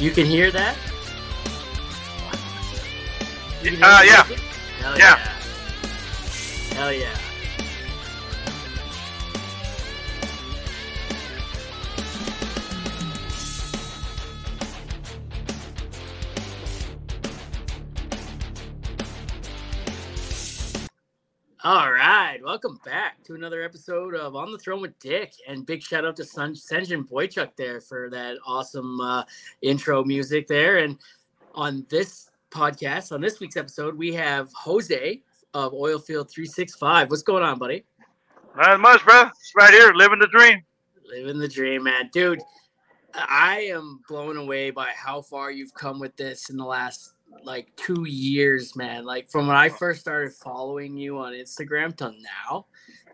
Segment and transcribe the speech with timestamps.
[0.00, 0.78] You can hear that?
[3.62, 4.24] You can Uh, hear yeah.
[4.78, 5.04] Hell Yeah.
[5.04, 5.38] yeah.
[6.72, 7.18] Hell yeah.
[21.64, 25.84] All right, welcome back to another episode of On the Throne with Dick, and big
[25.84, 29.22] shout out to Sun- Senjin Boychuk there for that awesome uh,
[29.62, 30.78] intro music there.
[30.78, 30.98] And
[31.54, 35.22] on this podcast, on this week's episode, we have Jose
[35.54, 37.08] of Oilfield Three Six Five.
[37.08, 37.84] What's going on, buddy?
[38.56, 39.26] Not much, bro.
[39.26, 40.64] It's right here, living the dream.
[41.08, 42.40] Living the dream, man, dude.
[43.14, 47.12] I am blown away by how far you've come with this in the last
[47.44, 49.04] like two years, man.
[49.04, 52.12] Like from when I first started following you on Instagram till
[52.48, 52.66] now,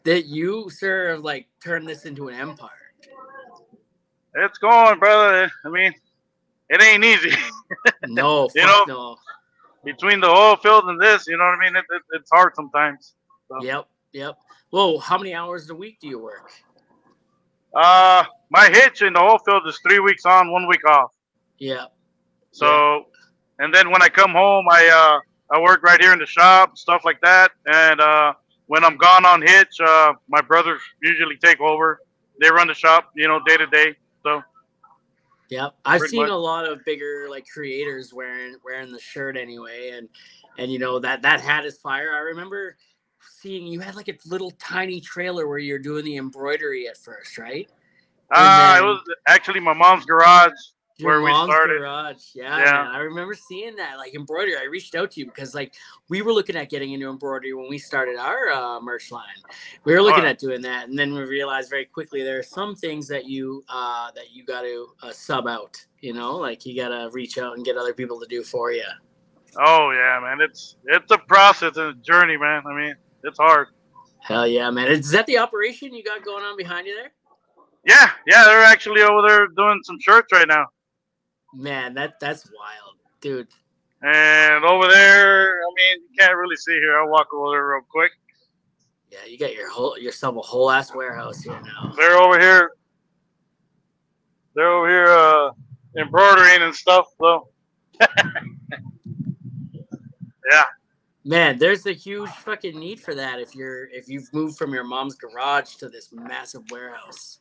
[0.06, 2.70] that you, sir, have like turned this into an empire.
[4.34, 5.51] It's going, brother.
[5.65, 5.92] I mean,
[6.70, 7.37] it ain't easy.
[8.07, 9.16] No, You know- no.
[9.84, 11.77] Between the oil field and this, you know what I mean?
[11.77, 13.15] It, it, it's hard sometimes.
[13.49, 13.62] So.
[13.62, 14.37] Yep, yep.
[14.71, 16.51] Whoa, how many hours a week do you work?
[17.73, 21.12] Uh, my hitch in the oil field is three weeks on, one week off.
[21.59, 21.84] Yeah.
[22.51, 23.07] So,
[23.60, 26.77] and then when I come home, I uh, I work right here in the shop,
[26.77, 27.52] stuff like that.
[27.66, 28.32] And uh,
[28.66, 32.00] when I'm gone on hitch, uh, my brothers usually take over.
[32.40, 33.96] They run the shop, you know, day to day.
[34.22, 34.42] So,
[35.48, 36.30] Yep, I've seen much.
[36.30, 40.09] a lot of bigger like creators wearing wearing the shirt anyway, and
[40.59, 42.12] and you know that that hat is fire.
[42.12, 42.76] I remember
[43.20, 47.38] seeing you had like a little tiny trailer where you're doing the embroidery at first,
[47.38, 47.70] right?
[48.32, 50.50] Uh, then- it was actually my mom's garage.
[51.01, 51.79] Where we mom's started.
[51.79, 52.73] garage, yeah, Yeah.
[52.73, 52.87] man.
[52.89, 54.57] I remember seeing that like embroidery.
[54.57, 55.75] I reached out to you because like
[56.09, 59.24] we were looking at getting into embroidery when we started our uh, merch line.
[59.85, 60.29] We were looking Oh.
[60.29, 63.63] at doing that, and then we realized very quickly there are some things that you
[63.69, 65.77] uh, that you got to uh, sub out.
[66.00, 68.72] You know, like you got to reach out and get other people to do for
[68.72, 68.84] you.
[69.59, 70.41] Oh yeah, man.
[70.41, 72.62] It's it's a process and a journey, man.
[72.67, 73.69] I mean, it's hard.
[74.21, 74.89] Hell yeah, man!
[74.89, 77.12] Is that the operation you got going on behind you there?
[77.85, 78.45] Yeah, yeah.
[78.45, 80.67] They're actually over there doing some shirts right now.
[81.56, 83.49] Man, that that's wild, dude.
[84.03, 86.99] And over there, I mean, you can't really see here.
[86.99, 88.12] I'll walk over there real quick.
[89.11, 91.94] Yeah, you got your whole yourself a whole ass warehouse here now.
[91.97, 92.72] They're over here.
[94.55, 95.50] They're over here uh,
[95.97, 97.06] embroidering and stuff.
[97.19, 97.49] So,
[100.50, 100.65] yeah,
[101.28, 104.84] Man, there's a huge fucking need for that if you're if you've moved from your
[104.84, 107.41] mom's garage to this massive warehouse.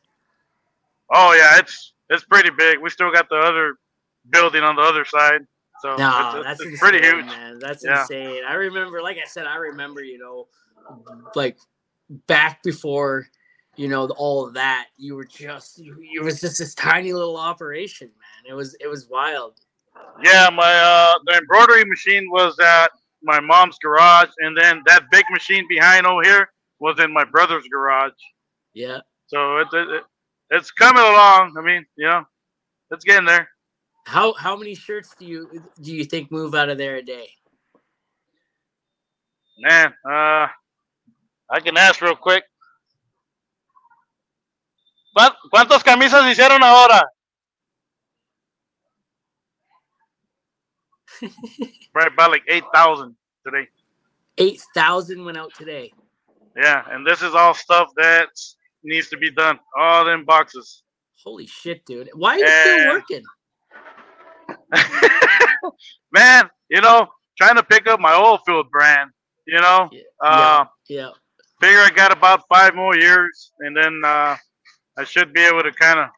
[1.10, 2.80] oh yeah, it's it's pretty big.
[2.80, 3.74] We still got the other
[4.30, 5.40] building on the other side.
[5.80, 7.26] So No, it's, that's it's insane, pretty huge.
[7.26, 7.58] man.
[7.58, 8.00] That's Yeah.
[8.00, 8.42] insane.
[8.48, 10.48] I remember, like I said, I remember, you know,
[11.34, 11.58] like
[12.26, 13.26] back before,
[13.76, 14.86] you know, all of that.
[14.96, 18.50] You were just, you, it was just this tiny little operation, man.
[18.50, 19.60] It was, it was wild.
[20.22, 22.90] Yeah, my uh, the embroidery machine was at
[23.22, 26.50] my mom's garage, and then that big machine behind over here
[26.80, 28.12] was in my brother's garage.
[28.72, 29.00] Yeah.
[29.26, 30.02] So it's it, it,
[30.50, 31.54] it's coming along.
[31.58, 32.24] I mean, you know,
[32.90, 33.48] it's getting there.
[34.06, 35.50] How how many shirts do you
[35.80, 37.28] do you think move out of there a day?
[39.58, 40.46] Man, uh,
[41.50, 42.44] I can ask real quick.
[45.16, 47.02] ¿Cuán- ¿Cuántas camisas hicieron ahora?
[51.94, 53.66] right, about like 8,000 today.
[54.38, 55.92] Eight thousand went out today.
[56.54, 58.28] Yeah, and this is all stuff that
[58.84, 59.58] needs to be done.
[59.76, 60.82] All them boxes.
[61.24, 62.10] Holy shit, dude!
[62.14, 63.24] Why are you still working?
[66.12, 69.10] Man, you know, trying to pick up my oil field brand,
[69.46, 71.10] you know, Yeah, uh, yeah.
[71.60, 74.36] figure I got about five more years and then uh,
[74.96, 76.08] I should be able to kind of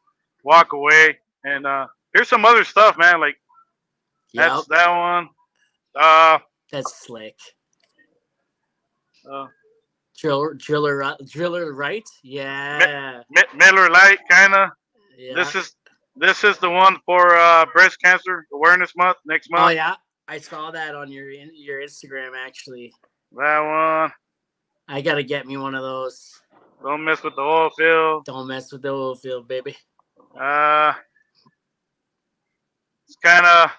[0.45, 1.19] walk away.
[1.45, 3.21] And uh, here's some other stuff, man.
[3.21, 3.37] Like
[4.33, 5.29] Yeah, that's that one.
[5.95, 6.39] Uh,
[6.71, 7.37] that's slick.
[9.31, 9.47] uh,
[10.19, 12.07] Driller, driller, uh, driller, right?
[12.25, 14.71] Yeah, Mi- Miller Lite, kind of.
[15.17, 15.35] yeah.
[15.35, 15.77] This is
[16.19, 19.63] this is the one for uh, breast cancer awareness month next month.
[19.65, 19.95] oh yeah,
[20.27, 22.33] I saw that on your your Instagram.
[22.37, 22.93] Actually,
[23.33, 24.13] That one.
[24.89, 26.41] I gotta get me one of those.
[26.83, 28.25] Don't mess with the oil field.
[28.25, 29.77] Don't mess with the oil field, baby.
[30.39, 30.93] Uh,
[33.07, 33.71] it's kind of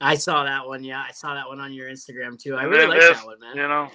[0.00, 0.82] I saw that one.
[0.82, 2.56] Yeah, I saw that one on your Instagram too.
[2.56, 3.56] I really like that one, man.
[3.56, 3.88] you know.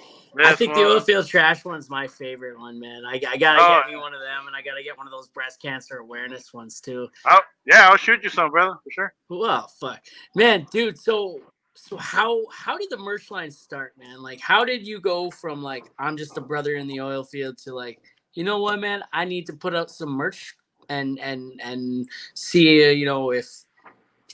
[0.43, 3.03] I think the oil field trash one's my favorite one, man.
[3.05, 5.11] I, I gotta Oh, get me one of them, and I gotta get one of
[5.11, 7.07] those breast cancer awareness ones too.
[7.25, 9.13] I'll, yeah, I'll shoot you some, brother, for sure.
[9.29, 10.01] Well, fuck,
[10.35, 10.99] man, dude.
[10.99, 11.39] So,
[11.73, 14.21] so how how did the merch line start, man?
[14.21, 17.57] Like, how did you go from like I'm just a brother in the oil field
[17.59, 18.01] to like,
[18.33, 19.03] you know what, man?
[19.13, 20.53] I need to put out some merch
[20.89, 23.47] and and and see, you know, if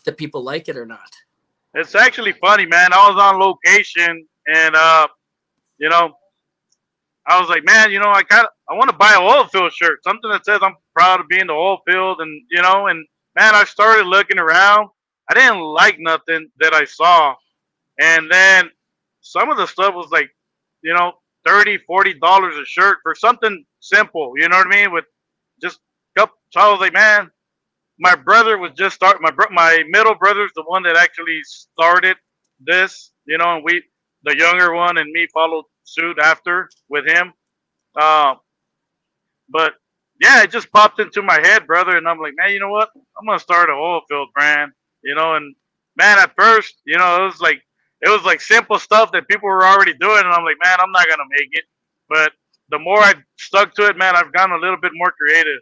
[0.04, 1.12] the people like it or not?
[1.74, 2.94] It's actually funny, man.
[2.94, 5.08] I was on location and uh,
[5.78, 6.14] you know,
[7.28, 9.46] I was like, man, you know, I kind of I want to buy an oil
[9.46, 12.88] field shirt, something that says I'm proud of being the oil field, and you know,
[12.88, 14.90] and man, I started looking around.
[15.30, 17.36] I didn't like nothing that I saw,
[18.00, 18.70] and then
[19.22, 20.30] some of the stuff was like,
[20.84, 21.14] you know,
[21.46, 24.34] 30 40 dollars a shirt for something simple.
[24.38, 24.92] You know what I mean?
[24.92, 25.06] With
[25.62, 25.80] just
[26.18, 26.36] couple.
[26.52, 27.30] So I was like, man,
[28.02, 29.22] my brother was just start.
[29.22, 32.18] My bro, my middle brother's the one that actually started
[32.60, 33.12] this.
[33.26, 33.84] You know, and we,
[34.24, 37.32] the younger one, and me followed suit after with him.
[37.96, 38.36] Uh,
[39.50, 39.74] but
[40.20, 42.90] yeah, it just popped into my head, brother, and I'm like, man, you know what?
[42.96, 44.72] I'm gonna start an oil field brand.
[45.04, 45.56] You know, and
[45.96, 47.62] man, at first, you know, it was like
[48.02, 50.92] it was like simple stuff that people were already doing, and I'm like, man, I'm
[50.92, 51.66] not gonna make it.
[52.10, 52.32] But
[52.70, 55.60] the more I stuck to it, man, I've gotten a little bit more creative.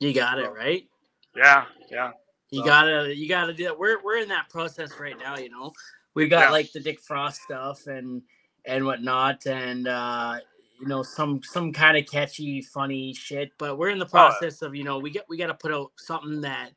[0.00, 0.88] You got it right.
[1.36, 2.12] Yeah, yeah.
[2.50, 3.78] You So- gotta, you gotta do that.
[3.78, 5.36] We're we're in that process right now.
[5.36, 5.72] You know,
[6.14, 6.50] we've got Yeah.
[6.50, 8.22] like the Dick Frost stuff and
[8.64, 10.38] and whatnot, and uh,
[10.80, 13.50] you know some some kind of catchy, funny shit.
[13.58, 14.28] But we're in the Oh, yeah.
[14.30, 16.70] process of you know we get we got to put out something that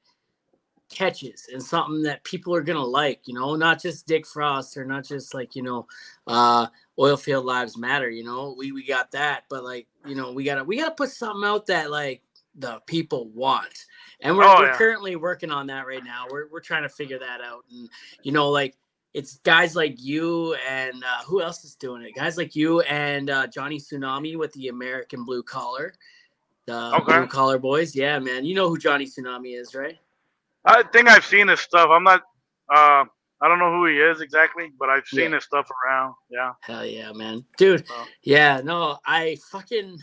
[0.89, 3.21] catches and something that people are gonna like.
[3.27, 5.85] You know, not just Dick Frost or not just like you know,
[6.25, 6.67] uh,
[6.97, 8.09] Oilfield Lives Matter.
[8.09, 11.09] You know, we we got that, but like you know we gotta we gotta put
[11.09, 12.21] something out that like
[12.57, 13.85] the people want
[14.21, 14.77] and we're, Oh, we're yeah.
[14.77, 17.87] currently working on that right now we're, we're trying to figure that out and
[18.23, 18.75] you know like
[19.13, 23.29] it's guys like you and uh, who else is doing it guys like you and
[23.29, 25.93] uh, johnny tsunami with the american blue collar
[26.65, 27.03] the Okay.
[27.19, 29.97] blue collar boys yeah man you know who johnny tsunami is right
[30.65, 31.87] I think I've seen his stuff.
[31.89, 32.23] I'm not.
[32.69, 33.05] Uh,
[33.39, 35.35] I don't know who he is exactly, but I've seen Yeah.
[35.35, 36.15] his stuff around.
[36.29, 36.51] Yeah.
[36.61, 37.85] hell yeah man dude
[38.23, 39.97] yeah no i fucking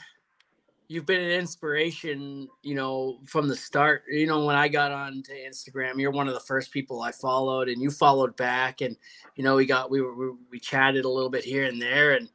[0.89, 5.23] you've been an inspiration you know from the start you know when i got on
[5.23, 8.97] to instagram you're one of the first people i followed and you followed back and
[9.37, 12.13] you know we got we were we, we chatted a little bit here and there
[12.13, 12.29] and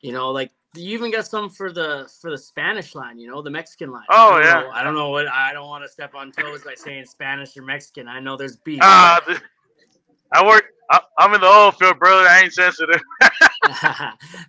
[0.00, 3.42] you know like you even got some for the for the spanish line you know
[3.42, 4.60] the mexican line Oh, I yeah.
[4.60, 7.56] know- i don't know what i don't want to step on toes by saying spanish
[7.56, 9.18] or mexican i know there's beef Uh,
[10.32, 10.64] I work.
[10.90, 12.28] I, I'm in the oil field, brother.
[12.28, 13.00] I ain't sensitive.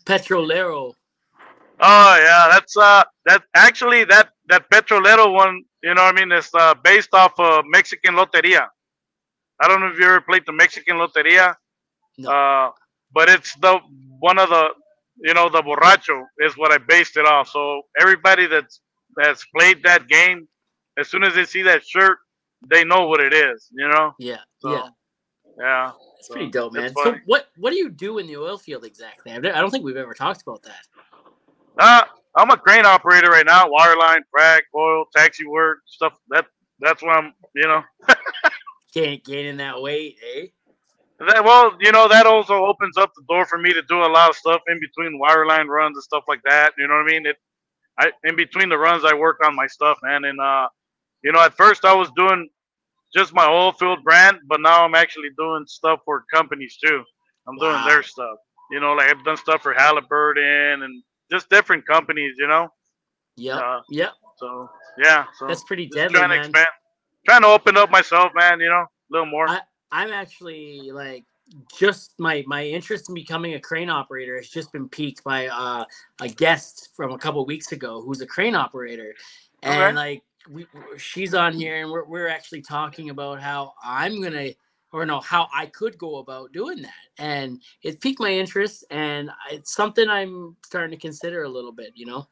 [0.06, 0.94] petrolero
[1.82, 6.32] Oh yeah, that's uh that actually that that Petrolero one, you know what I mean,
[6.32, 8.68] it's uh based off of Mexican Loteria.
[9.62, 11.56] I don't know if you ever played the Mexican Loteria.
[12.18, 12.32] No.
[12.32, 12.72] Uh
[13.14, 13.80] but it's the
[14.20, 14.70] one of the
[15.22, 17.50] you know, the borracho is what I based it off.
[17.50, 18.82] So everybody that's
[19.16, 20.48] that's played that game,
[20.98, 22.18] as soon as they see that shirt,
[22.70, 24.14] they know what it is, you know?
[24.20, 24.90] yeah So, yeah
[25.58, 25.92] Yeah.
[26.20, 26.94] It's pretty dope, man.
[26.94, 29.32] So what what do you do in the oil field exactly?
[29.32, 30.86] I don't think we've ever talked about that.
[31.80, 32.04] Uh,
[32.36, 36.14] I'm a crane operator right now, wireline, frac, oil, taxi work, stuff.
[36.30, 36.46] That
[36.80, 37.84] that's what I'm, you know.
[38.94, 40.48] Can't gain, gaining that weight, eh?
[41.20, 44.08] That, well, you know, that also opens up the door for me to do a
[44.08, 46.74] lot of stuff in between wireline runs and stuff like that.
[46.78, 47.26] You know what I mean?
[47.26, 47.38] It,
[48.00, 50.24] I in between the runs, I work on my stuff, man.
[50.26, 50.68] And uh,
[51.24, 52.48] you know, at first I was doing
[53.14, 57.04] just my oil field brand, but now I'm actually doing stuff for companies too.
[57.48, 58.38] I'm doing their stuff.
[58.72, 62.36] You know, like I've done stuff for Halliburton and just different companies.
[62.38, 62.70] You know,
[63.36, 63.58] Yeah.
[63.58, 64.14] Uh, yep.
[64.38, 65.26] so yeah.
[65.38, 66.68] So That's pretty deadly, trying to expand,
[67.26, 68.60] trying to open up myself, man.
[68.60, 69.48] You know, a little more.
[69.50, 69.62] I-
[69.92, 71.26] I'm actually like
[71.76, 75.84] just my my interest in becoming a crane operator has just been piqued by uh,
[76.22, 79.16] a guest from a couple weeks ago who's a crane operator,
[79.64, 79.94] and Okay.
[79.96, 84.52] like we she's on here and we're we're actually talking about how I'm gonna
[84.92, 89.30] or no how I could go about doing that, and it piqued my interest and
[89.52, 92.28] it's something I'm starting to consider a little bit, you know.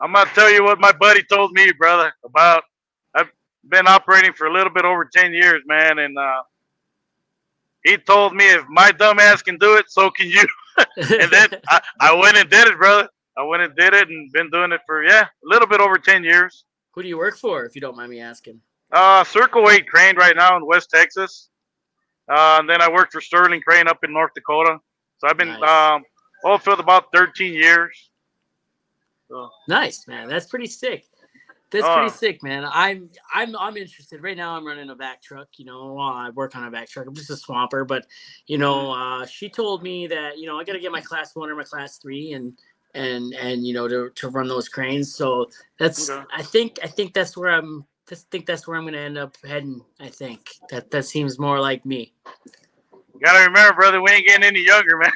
[0.00, 2.12] I'm gonna tell you what my buddy told me, brother.
[2.24, 2.62] About
[3.14, 3.30] I've
[3.68, 6.42] been operating for a little bit over ten years, man, and uh,
[7.84, 10.46] he told me if my dumb ass can do it, so can you.
[10.96, 13.08] and then I, I went and did it, brother.
[13.36, 15.98] I went and did it, and been doing it for yeah, a little bit over
[15.98, 16.64] ten years.
[16.92, 18.60] Who do you work for, if you don't mind me asking?
[18.90, 21.50] Uh, Circle Eight Crane right now in West Texas,
[22.30, 24.78] uh, and then I worked for Sterling Crane up in North Dakota.
[25.18, 25.62] So I've been Nice.
[25.96, 26.04] um,
[26.44, 28.10] oil field about thirteen years.
[29.28, 30.28] So Nice, man.
[30.28, 31.04] That's pretty sick.
[31.70, 31.94] That's Oh.
[31.96, 32.64] pretty sick, man.
[32.64, 34.22] I'm I'm I'm interested.
[34.22, 35.98] Right now I'm running a vac truck, you know.
[35.98, 37.06] Uh, I work on a vac truck.
[37.06, 38.06] I'm just a swamper, but
[38.46, 41.50] you know, uh, she told me that, you know, I gotta get my class one
[41.50, 42.58] or my class three and
[42.94, 45.14] and and you know to, to run those cranes.
[45.14, 46.24] So that's Okay.
[46.34, 49.36] I think I think that's where I'm I think that's where I'm gonna end up
[49.46, 49.82] heading.
[50.00, 52.12] I think that that seems more like me.
[52.94, 55.12] you gotta remember, brother, we ain't getting any younger, man.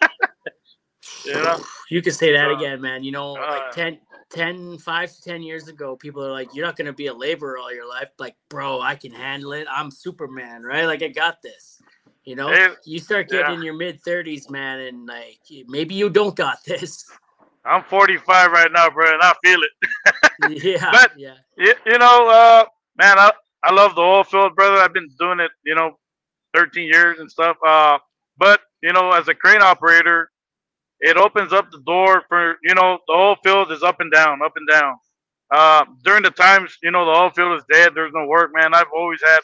[1.24, 1.60] you know.
[1.90, 3.02] You can say that Uh, again, man.
[3.02, 6.66] You know, uh, like 10, 10, 5 to 10 years ago, people are like, you're
[6.66, 8.10] not going to be a laborer all your life.
[8.18, 9.66] Like, bro, I can handle it.
[9.72, 10.84] I'm Superman, right?
[10.84, 11.80] Like, I got this.
[12.24, 13.54] You know, Hey, you start getting yeah.
[13.56, 17.10] in your mid 30s, man, and like, maybe you don't got this.
[17.68, 20.62] I'm 45 right now, bro, and I feel it.
[20.64, 20.90] yeah.
[20.90, 21.34] But- yeah.
[21.56, 22.64] You, you know, uh,
[22.96, 23.32] man, I,
[23.64, 24.76] I love the oil field, brother.
[24.76, 25.98] I've been doing it, you know,
[26.54, 27.56] 13 years and stuff.
[27.66, 27.98] Uh,
[28.36, 30.30] but you know, as a crane operator,
[31.00, 34.40] it opens up the door for you know the oil field is up and down,
[34.42, 34.94] up and down.
[35.50, 38.74] Uh, during the times you know the oil field is dead, there's no work, man.
[38.74, 39.40] I've always had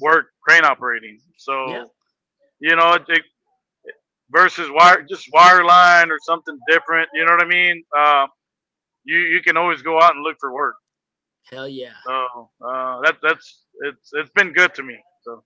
[0.00, 1.84] work crane operating, so Yeah.
[2.60, 3.22] you know it, it
[4.30, 7.08] versus wire just wireline or something different.
[7.14, 7.84] You know what I mean?
[7.96, 8.26] Uh,
[9.04, 10.76] you you can always go out and look for work.
[11.50, 11.92] Hell yeah.
[12.04, 14.96] So uh, that that's it's it's been good to me.
[15.22, 15.44] So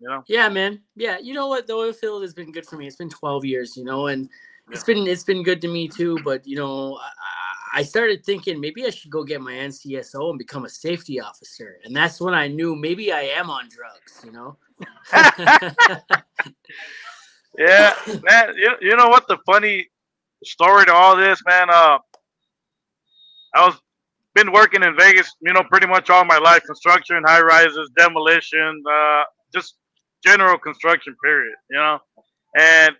[0.00, 0.80] you know, Yeah, man.
[0.96, 1.66] Yeah, you know what?
[1.66, 2.86] The oil field has been good for me.
[2.86, 4.28] It's been 12 years, you know, and
[4.70, 6.18] it's been it's been good to me too.
[6.24, 10.38] But you know, I, I started thinking maybe I should go get my NCSO and
[10.38, 14.24] become a safety officer, and that's when I knew maybe I am on drugs.
[14.24, 14.56] You know.
[17.58, 18.54] yeah, man.
[18.56, 19.88] You, you know what the funny
[20.44, 21.70] story to all this, man?
[21.70, 21.98] Uh,
[23.54, 23.80] I was
[24.34, 28.82] been working in Vegas, you know, pretty much all my life, construction, high rises, demolition,
[28.90, 29.76] uh, just
[30.24, 31.14] general construction.
[31.22, 31.54] Period.
[31.70, 31.98] You know,
[32.58, 32.96] and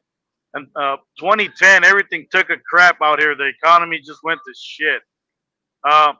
[0.54, 3.34] and uh, 2010, everything took a crap out here.
[3.34, 5.00] The economy just went to shit.
[5.88, 6.12] Uh,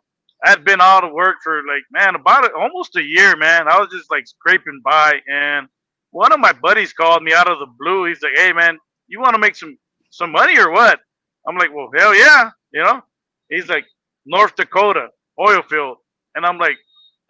[0.44, 3.68] I'd been out of work for like, man, about a, almost a year, man.
[3.68, 5.68] I was just like scraping by, and
[6.12, 8.06] one of my buddies called me out of the blue.
[8.06, 8.78] He's like, "Hey, man,
[9.08, 9.78] you want to make some
[10.10, 11.00] some money or what?"
[11.48, 13.02] I'm like, "Well, hell yeah," you know.
[13.50, 13.86] He's like,
[14.26, 15.08] "North Dakota
[15.40, 15.98] oil field,"
[16.36, 16.78] and I'm like,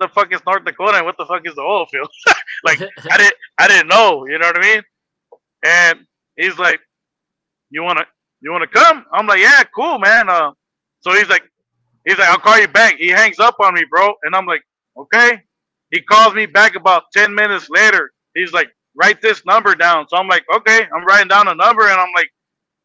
[0.00, 0.98] "The fuck is North Dakota?
[0.98, 2.10] And what the fuck is the oil field?"
[2.64, 4.82] like, I didn't I didn't know, you know what I mean?
[5.64, 6.00] And
[6.36, 6.80] he's like,
[7.70, 8.06] "You wanna
[8.42, 10.52] you wanna come?" I'm like, "Yeah, cool, man." Uh,
[11.00, 11.44] so he's like,
[12.06, 14.62] he's like, "I'll call you back." He hangs up on me, bro, and I'm like,
[14.98, 15.42] "Okay."
[15.90, 18.12] He calls me back about ten minutes later.
[18.34, 21.82] He's like, "Write this number down." So I'm like, "Okay." I'm writing down a number,
[21.88, 22.30] and I'm like,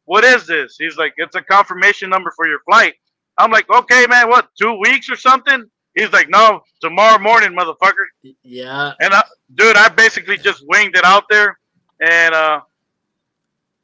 [0.06, 2.96] "What is this?" He's like, "It's a confirmation number for your flight."
[3.38, 4.30] I'm like, "Okay, man.
[4.30, 4.50] What?
[4.60, 8.06] Two weeks or something?" He's like, "No, tomorrow morning, motherfucker."
[8.44, 8.94] yeah.
[9.00, 9.24] And I,
[9.56, 11.58] dude, I basically just winged it out there,
[12.02, 12.62] and uh,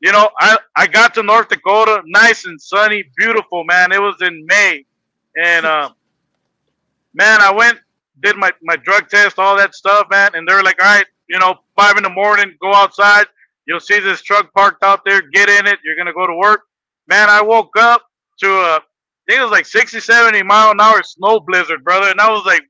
[0.04, 3.92] you know, I I got to North Dakota, nice and sunny, beautiful, man.
[3.92, 4.86] It was in May,
[5.42, 5.90] and uh,
[7.14, 7.80] man, I went,
[8.22, 11.06] did my my drug test, all that stuff, man, and they were like, all right,
[11.30, 13.26] you know, five in the morning, go outside.
[13.66, 15.22] You'll see this truck parked out there.
[15.22, 15.80] Get in it.
[15.84, 16.62] You're gonna go to work.
[17.08, 18.04] Man, I woke up
[18.40, 18.80] to a, I
[19.28, 22.46] think it was like 60, 70 mile an hour snow blizzard, brother, and I was
[22.46, 22.64] like,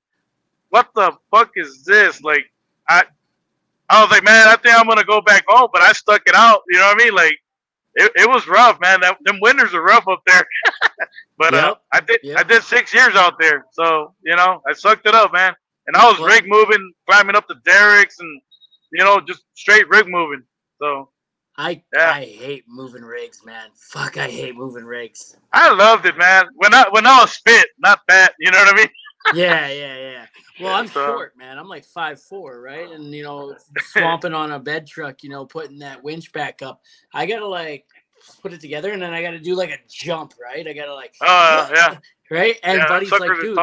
[0.69, 2.21] what the fuck is this?
[2.21, 2.45] Like,
[2.89, 3.03] I,
[3.89, 6.35] I was like, man, I think I'm gonna go back home, but I stuck it
[6.35, 6.61] out.
[6.69, 7.15] You know what I mean?
[7.15, 7.37] Like,
[7.95, 9.01] it, it was rough, man.
[9.01, 10.45] That them winters are rough up there.
[11.37, 12.37] but uh, I did Yep.
[12.39, 15.53] I did six years out there, so you know I sucked it up, man.
[15.87, 18.41] And I was rig moving, climbing up the derricks, and
[18.91, 20.43] you know just straight rig moving.
[20.79, 21.09] So
[21.57, 22.11] I Yeah.
[22.11, 23.69] I hate moving rigs, man.
[23.91, 25.35] Fuck, I hate moving rigs.
[25.51, 26.45] I loved it, man.
[26.55, 28.33] When I when I was fit, not fat.
[28.39, 28.87] You know what I mean?
[29.33, 30.25] Yeah, yeah, yeah.
[30.59, 31.57] Well, I'm So- short, man.
[31.57, 32.91] I'm like five four, right?
[32.91, 36.81] And you know, swamping on a bed truck, you know, putting that winch back up.
[37.13, 37.85] I gotta like
[38.41, 40.67] put it together, and then I gotta do like a jump, right?
[40.67, 41.97] I gotta like, Uh, yeah.
[42.29, 42.59] right?
[42.63, 43.57] And yeah, buddy's like, dude,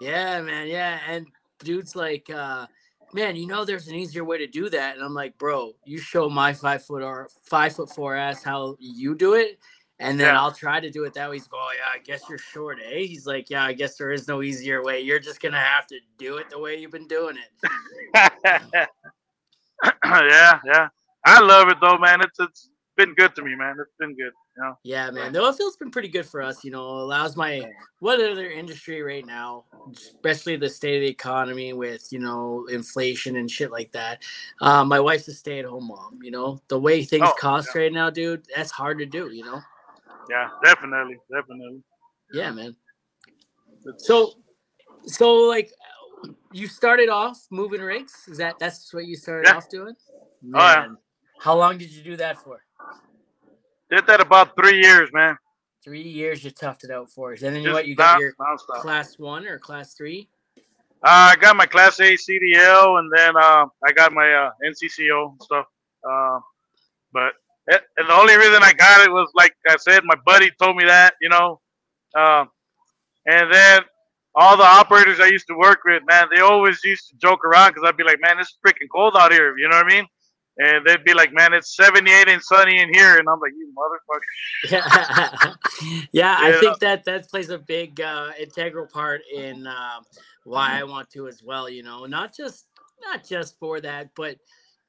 [0.00, 1.00] yeah, man, yeah.
[1.08, 1.26] And
[1.64, 2.66] dude's like, uh,
[3.12, 4.96] man, you know, there's an easier way to do that.
[4.96, 8.76] And I'm like, bro, you show my five foot or five foot four ass how
[8.78, 9.58] you do it.
[10.00, 10.40] And then Yeah.
[10.40, 11.36] I'll try to do it that way.
[11.36, 12.98] He's go, oh, yeah, I guess you're short, eh?
[12.98, 15.00] He's like, yeah, I guess there is no easier way.
[15.00, 17.72] You're just gonna have to do it the way you've been doing it.
[20.04, 20.88] yeah, yeah.
[21.24, 22.20] I love it though, man.
[22.22, 23.76] It's it's been good to me, man.
[23.80, 24.32] It's been good.
[24.56, 24.78] You know.
[24.84, 25.32] Yeah, man.
[25.32, 26.64] The oil field's been pretty good for us.
[26.64, 27.62] You know, allows my
[28.00, 33.36] what other industry right now, especially the state of the economy with you know inflation
[33.36, 34.22] and shit like that.
[34.60, 36.18] Uh, my wife's a stay-at-home mom.
[36.22, 39.30] You know, the way things Oh, cost right now, dude, that's hard to do.
[39.32, 39.60] You know.
[40.30, 41.82] Yeah, definitely, definitely.
[42.32, 42.76] Yeah, man.
[43.98, 44.32] So,
[45.04, 45.70] so like,
[46.52, 48.24] you started off moving rigs.
[48.28, 49.56] Is that that's what you started Yeah.
[49.56, 49.94] off doing?
[50.54, 50.80] Oh, yeah.
[50.80, 50.96] Man,
[51.40, 52.62] How long did you do that for?
[53.94, 55.36] Did that about three years, man.
[55.82, 56.42] Three years.
[56.44, 57.86] You toughed it out for us, and then you Just what?
[57.86, 58.80] You got non- your nonstop.
[58.80, 60.28] class one or class three?
[60.56, 65.32] Uh, I got my Class A CDL, and then uh, I got my uh, NCCO
[65.32, 65.66] and stuff.
[66.08, 66.38] Uh,
[67.12, 67.34] but
[67.66, 70.76] it, and the only reason I got it was like I said, my buddy told
[70.76, 71.60] me that, you know.
[72.16, 72.48] Um,
[73.26, 73.82] and then
[74.34, 77.70] all the operators I used to work with, man, they always used to joke around
[77.74, 79.58] because I'd be like, man, it's freaking cold out here.
[79.58, 80.06] You know what I mean?
[80.58, 83.72] And they'd be like, "Man, it's 78 and sunny in here," and I'm like, "You
[83.76, 85.54] motherfucker." yeah,
[86.12, 86.60] yeah, I Yeah.
[86.60, 90.00] think that that plays a big uh, integral part in uh,
[90.44, 91.68] why I want to as well.
[91.68, 92.66] You know, not just
[93.04, 94.38] not just for that, but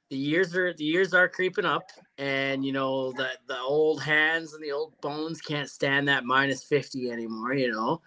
[0.09, 4.53] the years are the years are creeping up, and you know the the old hands
[4.53, 7.53] and the old bones can't stand that minus 50 anymore.
[7.53, 8.01] You know,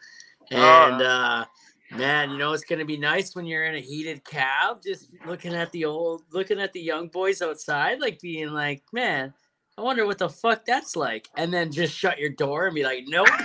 [0.51, 1.45] and uh,
[1.93, 5.55] man, you know it's gonna be nice when you're in a heated cab, just looking
[5.55, 9.33] at the old, looking at the young boys outside, like being like, man.
[9.77, 11.29] I wonder what the fuck that's like.
[11.37, 13.29] And then just shut your door and be like, nope.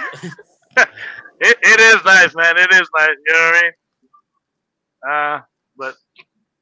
[1.40, 2.58] It, it is nice, man.
[2.58, 3.10] It is nice.
[3.28, 3.72] You know what I mean?
[5.12, 5.42] Uh,
[5.78, 5.96] but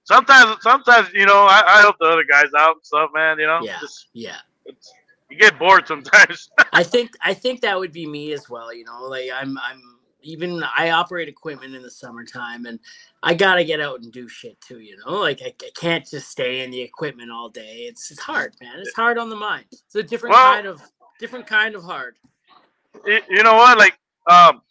[0.03, 3.38] sometimes, sometimes you know, I, I help the other guys out and stuff, man.
[3.39, 3.77] You know, Yeah.
[3.79, 4.38] Just- yeah.
[4.65, 4.91] it's,
[5.29, 6.50] you get bored sometimes.
[6.73, 9.03] I think I think that would be me as well, you know.
[9.03, 9.81] Like I'm I'm
[10.24, 12.80] even I operate equipment in the summertime and
[13.24, 15.13] I gotta get out and do shit too, you know.
[15.13, 17.86] Like I, I can't just stay in the equipment all day.
[17.88, 18.80] It's it's hard, man.
[18.80, 19.66] It's hard on the mind.
[19.72, 20.82] It's a different Well- kind of
[21.20, 22.16] different kind of hard.
[23.06, 23.78] you, know what?
[23.78, 23.94] Like,
[24.28, 24.62] um,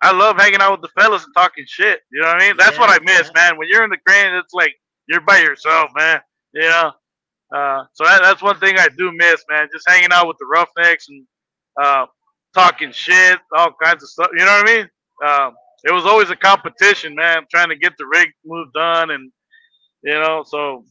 [0.00, 2.02] I- love hanging out with the fellas and talking shit.
[2.12, 2.56] You know what I mean?
[2.56, 3.42] That's what I miss, yeah.
[3.50, 3.58] man.
[3.58, 4.74] When you're in the crane, it's like
[5.08, 6.20] you're by yourself, man.
[6.54, 6.92] You know.
[7.52, 9.68] Uh, so that, that's one thing I do miss, man.
[9.72, 11.26] Just hanging out with the roughnecks and
[11.80, 12.06] uh,
[12.54, 14.28] talking shit, all kinds of stuff.
[14.32, 14.90] You know what I mean?
[15.24, 15.54] Um,
[15.84, 17.44] it was always a competition, man.
[17.50, 19.32] Trying to get the rig move done, and
[20.02, 20.84] you know, so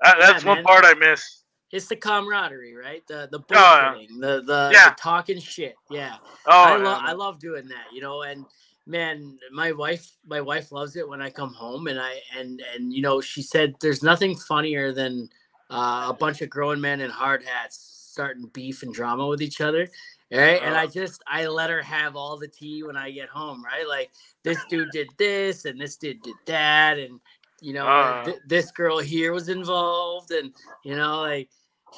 [0.00, 0.64] that, Yeah, that's one man.
[0.64, 1.42] part I miss.
[1.70, 3.06] It's the camaraderie, right?
[3.06, 3.94] The the Oh, yeah.
[4.20, 4.90] the the, Yeah.
[4.90, 5.74] the talking shit.
[5.90, 6.16] Yeah.
[6.46, 8.46] Oh, I love I love doing that, you know, and
[8.86, 12.92] man, my wife my wife loves it when I come home and I and and
[12.92, 15.28] you know, she said there's nothing funnier than
[15.70, 19.60] uh, a bunch of grown men in hard hats starting beef and drama with each
[19.60, 19.88] other.
[20.30, 20.62] Right.
[20.62, 23.86] And I just I let her have all the tea when I get home, right?
[23.88, 24.12] Like
[24.44, 27.18] this dude did this and this dude did that and
[27.60, 28.24] you know Uh.
[28.24, 30.52] th- this girl here was involved and
[30.84, 31.48] you know like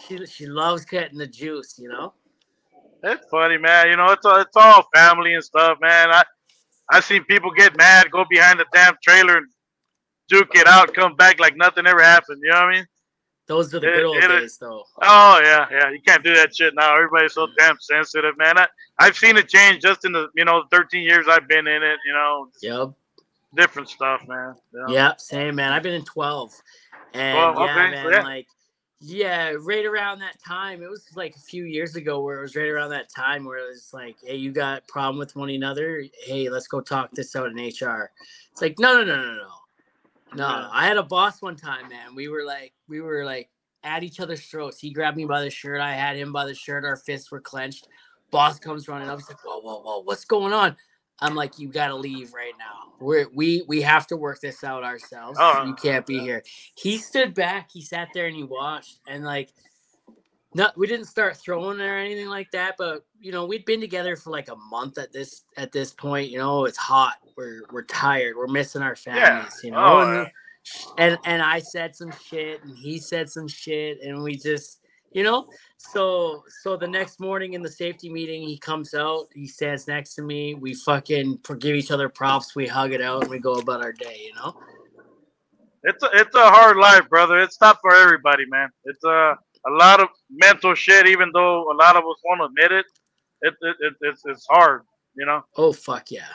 [0.09, 2.15] she she loves cutting the juice, you know?
[3.03, 3.89] It's funny, man.
[3.91, 6.11] You know, it's all, it's all family and stuff, man.
[6.11, 6.25] I
[6.91, 9.47] I seen people get mad, go behind the damn trailer and
[10.29, 12.41] duke it out, come back like nothing ever happened.
[12.43, 12.87] You know what I mean?
[13.47, 14.85] Those are the good old it- days though.
[15.03, 15.91] Oh yeah, yeah.
[15.91, 16.95] You can't do that shit now.
[16.97, 18.59] Everybody's so damn sensitive, man.
[18.59, 18.67] I,
[18.99, 21.99] I've seen it change just in the you know 13 years I've been in it.
[22.05, 22.91] You know, Yep.
[23.55, 24.55] different stuff, man.
[24.89, 25.73] Yeah, same man.
[25.73, 26.61] I've been in 12.
[27.15, 28.23] And 12, yeah, okay, man, yeah.
[28.23, 28.47] like
[29.01, 30.83] yeah, right around that time.
[30.83, 33.59] It was like a few years ago where it was right around that time where
[33.59, 36.03] it was like, hey, you got a problem with one another?
[36.25, 38.11] Hey, let's go talk this out in HR.
[38.53, 39.49] It's like, no, no, no, no, no.
[40.37, 40.69] No, Yeah.
[40.73, 42.15] I had a boss one time, man.
[42.15, 43.51] We were like, we were like
[43.83, 44.79] at each other's throats.
[44.79, 45.81] He grabbed me by the shirt.
[45.81, 46.85] I had him by the shirt.
[46.85, 47.89] Our fists were clenched.
[48.31, 49.19] Boss comes running up.
[49.19, 50.77] He's like, whoa, whoa, whoa, what's going on?
[51.21, 52.93] I'm like, you gotta leave right now.
[53.01, 55.39] We're we we have to work this out ourselves.
[55.41, 55.65] Oh.
[55.65, 56.43] You can't be here.
[56.77, 59.51] He stood back, he sat there and he watched and like
[60.57, 64.17] no, we didn't start throwing or anything like that, but you know, we'd been together
[64.17, 66.31] for like a month at this at this point.
[66.31, 67.17] You know, it's hot.
[67.37, 68.37] We're we're tired.
[68.39, 69.61] We're missing our families.
[69.63, 70.95] You know, Oh, and, yeah.
[70.97, 74.81] and and I said some shit, and he said some shit, and we just,
[75.13, 79.47] you know, so so the next morning in the safety meeting, he comes out, he
[79.47, 83.31] stands next to me, we fucking give each other props, we hug it out, and
[83.31, 84.23] we go about our day.
[84.25, 84.59] You know.
[85.83, 87.39] It's a, it's a hard life, brother.
[87.39, 88.71] It's not for everybody, man.
[88.87, 89.37] It's a
[89.69, 91.07] a lot of mental shit.
[91.07, 92.87] Even though a lot of us won't admit it,
[93.43, 94.83] it, it, it it's it's hard.
[95.15, 95.45] You know.
[95.57, 96.29] Oh fuck yeah.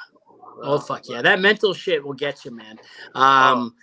[0.63, 1.21] Oh fuck yeah.
[1.21, 2.79] That mental shit will get you, man.
[3.15, 3.21] Oh.
[3.21, 3.75] Um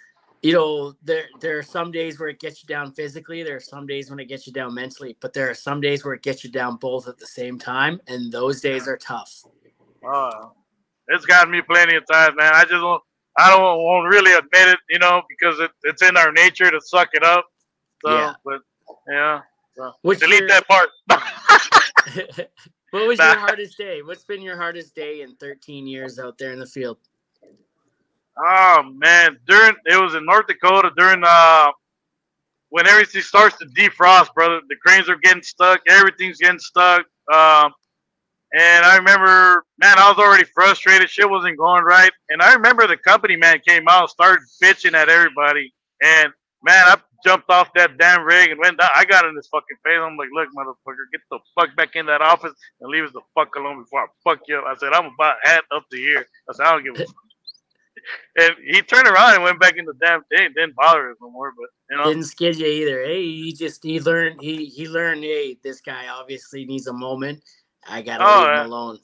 [0.42, 3.60] you know, there there are some days where it gets you down physically, there are
[3.60, 6.22] some days when it gets you down mentally, but there are some days where it
[6.22, 9.42] gets you down both at the same time, and those days are tough.
[10.08, 10.46] Uh,
[11.08, 12.52] it's gotten me plenty of times, man.
[12.54, 13.02] I just won't,
[13.36, 16.80] I don't won't really admit it, you know, because it, it's in our nature to
[16.80, 17.46] suck it up.
[18.04, 18.34] So, Yeah.
[18.44, 18.60] but
[19.08, 19.40] yeah,
[19.76, 20.88] so What's delete your- that part.
[22.90, 23.32] what was Nah.
[23.32, 24.02] your hardest day?
[24.02, 26.98] What's been your hardest day in 13 years out there in the field?
[28.40, 31.70] oh man, during it was in North Dakota during uh
[32.70, 34.60] when everything starts to defrost, brother.
[34.68, 35.80] The cranes are getting stuck.
[35.88, 37.00] Everything's getting stuck.
[37.32, 37.72] Um,
[38.52, 41.08] and I remember, man, I was already frustrated.
[41.08, 42.10] Shit wasn't going right.
[42.28, 45.72] And I remember the company man came out, started bitching at everybody.
[46.02, 46.30] And
[46.62, 48.90] man, I jumped off that damn rig and went down.
[48.94, 49.98] I got in his fucking face.
[50.00, 53.20] I'm like, look, motherfucker, get the fuck back in that office and leave us the
[53.34, 54.64] fuck alone before I fuck you up.
[54.66, 56.26] I said, I'm about hat up to here.
[56.48, 57.14] I said, I don't give a fuck.
[58.38, 60.52] And he turned around and went back in the damn thing.
[60.54, 61.52] Didn't bother us no more.
[61.58, 63.02] But you know, Didn't skid you either.
[63.02, 65.24] Hey, he just he learned he he learned.
[65.24, 67.42] Hey, this guy obviously needs a moment.
[67.88, 68.60] I gotta Oh, leave yeah.
[68.60, 68.98] him alone.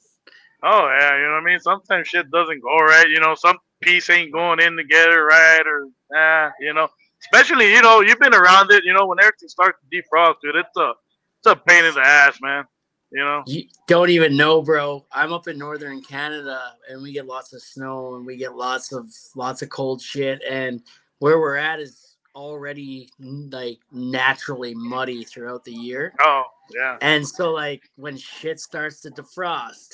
[0.63, 1.59] Oh yeah, you know what I mean.
[1.59, 3.09] Sometimes shit doesn't go right.
[3.09, 6.87] You know, some piece ain't going in together right, or nah, you know.
[7.21, 8.83] Especially you know you've been around it.
[8.83, 10.93] You know when everything starts to defrost, dude, it's a
[11.39, 12.65] it's a pain in the ass, man.
[13.11, 13.43] You know.
[13.45, 15.05] You don't even know, bro.
[15.11, 18.91] I'm up in northern Canada, and we get lots of snow, and we get lots
[18.91, 20.81] of lots of cold shit, and
[21.19, 26.13] where we're at is already like naturally muddy throughout the year.
[26.19, 26.97] Oh yeah.
[27.01, 29.93] And so like when shit starts to defrost,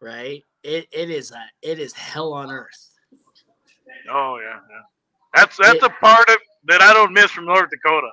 [0.00, 0.44] right?
[0.62, 2.90] It it is a it is hell on earth.
[4.10, 4.82] Oh yeah, yeah.
[5.38, 8.10] That's that's a part of that I don't miss from North Dakota.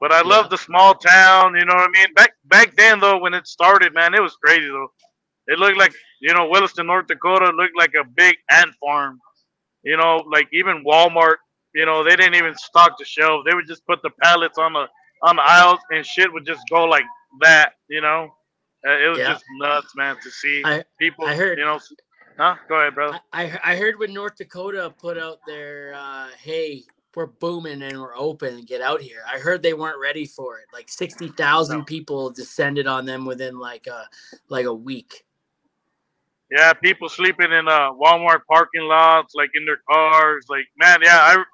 [0.00, 0.50] But I love Yeah.
[0.50, 2.12] the small town, you know what I mean?
[2.14, 4.88] Back back then though, when it started, man, it was crazy though.
[5.46, 9.18] It looked like you know, Williston, North Dakota looked like a big ant farm.
[9.82, 11.36] You know, like even Walmart,
[11.74, 13.44] you know, they didn't even stock the shelves.
[13.48, 14.86] They would just put the pallets on the
[15.22, 17.04] on the aisles and shit would just go like
[17.40, 18.34] that, you know.
[18.86, 19.32] Uh, it was Yeah.
[19.32, 21.26] just nuts, man, to see I- people.
[21.26, 21.78] I heard- you know.
[22.40, 22.54] Huh?
[22.70, 23.20] Go ahead, brother.
[23.34, 28.00] I I I heard when North Dakota put out their uh, hey we're booming and
[28.00, 29.20] we're open get out here.
[29.30, 30.64] I heard they weren't ready for it.
[30.72, 34.08] Like sixty thousand people descended on them within like a
[34.48, 35.24] like a week.
[36.50, 40.46] Yeah, people sleeping in uh Walmart parking lots, like in their cars.
[40.48, 41.44] Like, man, yeah, I,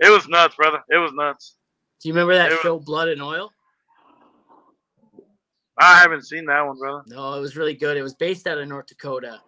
[0.00, 0.82] it was nuts, brother.
[0.88, 1.56] It was nuts.
[2.00, 3.52] Do you remember that It was- show Blood and Oil?
[5.76, 7.02] I haven't seen that one, brother.
[7.08, 7.96] No, it was really good.
[7.96, 9.40] It was based out of North Dakota.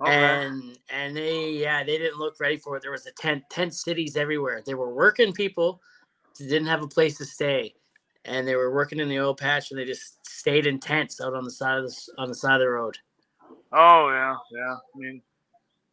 [0.00, 0.12] Okay.
[0.12, 3.74] and and they yeah they didn't look ready for it there was a tent tent
[3.74, 5.80] cities everywhere they were working people
[6.38, 7.74] didn't have a place to stay
[8.24, 11.34] and they were working in the oil patch and they just stayed in tents out
[11.34, 12.96] on the side of the on the side of the road
[13.72, 14.74] oh yeah, yeah.
[14.74, 15.22] I mean,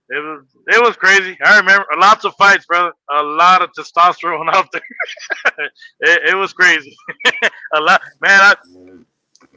[0.09, 1.37] it was it was crazy.
[1.43, 2.93] I remember lots of fights, brother.
[3.17, 5.69] A lot of testosterone out there.
[6.01, 6.95] it, it was crazy.
[7.73, 8.39] a lot, man.
[8.41, 8.55] I,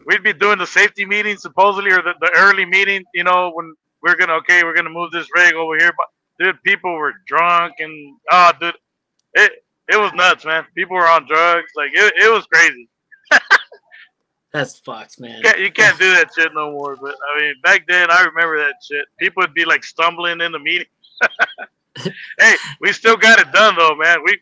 [0.06, 3.04] we'd be doing the safety meeting supposedly, or the, the early meeting.
[3.14, 3.74] You know, when
[4.08, 5.92] we're gonna okay, we're gonna move this rig over here.
[5.96, 6.06] But
[6.38, 8.74] dude, people were drunk and oh, dude,
[9.34, 10.64] it it was nuts, man.
[10.74, 11.70] People were on drugs.
[11.76, 12.88] Like it, it was crazy.
[14.52, 16.96] that's fucked man You can't, you can't do that shit no more.
[16.96, 19.04] But I mean, back then, I remember that shit.
[19.18, 20.86] People would be like stumbling in the meeting.
[22.38, 24.18] hey, we still got it done though, man.
[24.24, 24.38] We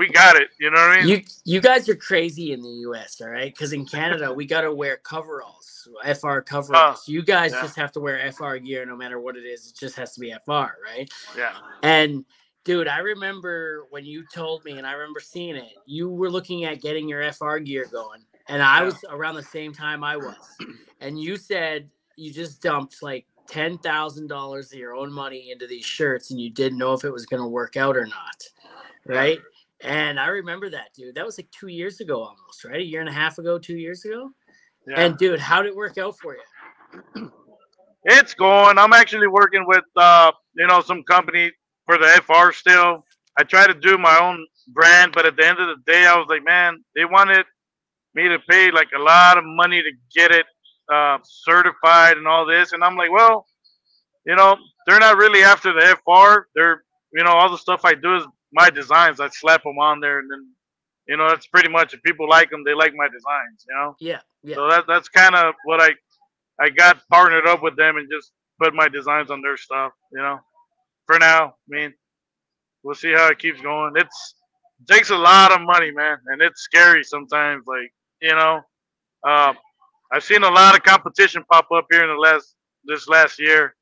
[0.00, 0.48] we got it.
[0.58, 1.08] You know what I mean?
[1.08, 4.62] you you guys are crazy in the us all right because in canada we got
[4.62, 5.88] to wear coveralls
[6.20, 7.62] fr coveralls oh, you guys yeah.
[7.62, 10.20] just have to wear fr gear no matter what it is it just has to
[10.20, 11.52] be fr right yeah.
[11.82, 12.24] And
[12.64, 15.72] dude, I remember when you told me, and I remember seeing it.
[15.86, 18.84] You were looking at getting your FR gear going, and I Yeah.
[18.84, 20.56] was around the same time I was.
[21.00, 25.66] And you said you just dumped like ten thousand dollars of your own money into
[25.66, 28.42] these shirts, and you didn't know if it was going to work out or not,
[29.06, 29.38] right?
[29.82, 31.14] And I remember that, dude.
[31.14, 32.80] That was like two years ago, almost, right?
[32.80, 34.30] A year and a half ago, two years ago.
[34.86, 35.00] Yeah.
[35.00, 37.30] And dude, how did it work out for you?
[38.04, 38.78] it's going.
[38.78, 41.50] I'm actually working with uh, you know, some company
[41.86, 43.04] for the FR still.
[43.38, 46.16] I try to do my own brand, but at the end of the day, I
[46.16, 47.46] was like, man, they wanted
[48.14, 50.46] me to pay like a lot of money to get it
[50.92, 53.46] uh, certified and all this, and I'm like, well,
[54.26, 56.48] you know, they're not really after the FR.
[56.54, 59.20] They're, you know, all the stuff I do is my designs.
[59.20, 60.48] I slap them on there, and then,
[61.08, 63.66] you know, that's pretty much if people like them, they like my designs.
[63.68, 63.96] You know.
[64.00, 64.54] Yeah, yeah.
[64.56, 65.90] So that that's kind of what I
[66.60, 69.92] I got partnered up with them and just put my designs on their stuff.
[70.12, 70.38] You know,
[71.06, 71.46] for now.
[71.46, 71.94] I mean,
[72.82, 73.94] we'll see how it keeps going.
[73.96, 74.34] It's
[74.80, 77.64] it takes a lot of money, man, and it's scary sometimes.
[77.66, 78.60] Like you know,
[79.26, 79.54] uh,
[80.12, 83.74] I've seen a lot of competition pop up here in the last this last year.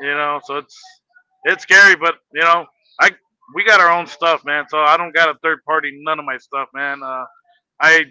[0.00, 0.78] You know, so it's
[1.44, 2.66] it's scary, but you know,
[3.54, 4.64] we got our own stuff, man.
[4.68, 7.02] So I don't got a third party, none of my stuff, man.
[7.02, 7.24] Uh,
[7.80, 8.04] I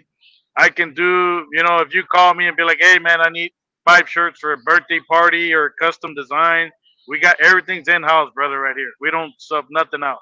[0.56, 3.30] I can do, you know, if you call me and be like, hey, man, I
[3.30, 3.52] need
[3.86, 6.70] five shirts for a birthday party or a custom design,
[7.08, 8.92] we got everything's in house, brother, right here.
[9.00, 10.18] We don't sub nothing out.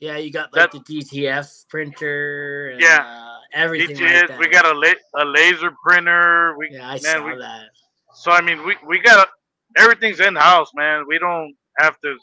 [0.00, 3.04] Yeah, you got like That- the DTF printer and Yeah.
[3.06, 6.56] uh, everything DTS, like we got a, la- a laser printer.
[6.58, 7.68] We, Yeah, I man, saw we, that.
[8.14, 9.28] So I mean, we we got
[9.76, 11.04] everything's in house, man.
[11.06, 12.16] We don't have to.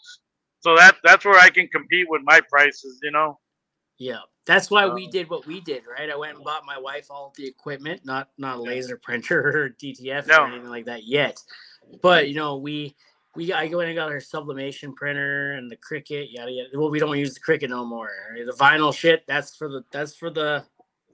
[0.68, 3.40] So that that's where I can compete with my prices, you know.
[3.98, 6.10] Yeah, that's why we Um, did what we did, right?
[6.10, 9.70] I went and bought my wife all the equipment, not not a laser printer or
[9.70, 10.44] DTF No.
[10.44, 11.42] or anything like that yet,
[12.02, 12.96] but you know we.
[13.36, 16.70] We, I went and got her sublimation printer and the Cricut yada yada.
[16.74, 18.10] Well, we don't use the Cricut no more.
[18.36, 20.66] The vinyl shit, that's for the that's for the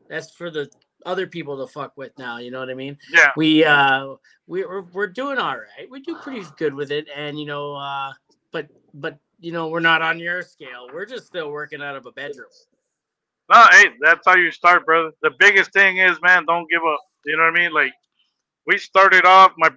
[0.07, 0.69] that's for the
[1.05, 2.37] other people to fuck with now.
[2.37, 2.97] You know what I mean?
[3.11, 3.31] Yeah.
[3.35, 4.15] we uh
[4.47, 7.73] we, we're, we're doing all right we do pretty good with it and you know
[7.75, 8.13] uh
[8.53, 12.07] but but you know we're not on your scale we're just still working out of
[12.07, 12.47] a bedroom
[13.51, 15.11] No, hey, that's how you start, brother.
[15.21, 17.01] The biggest thing is, man, don't give up.
[17.25, 17.73] You know what I mean?
[17.73, 17.93] Like,
[18.67, 19.69] we started off my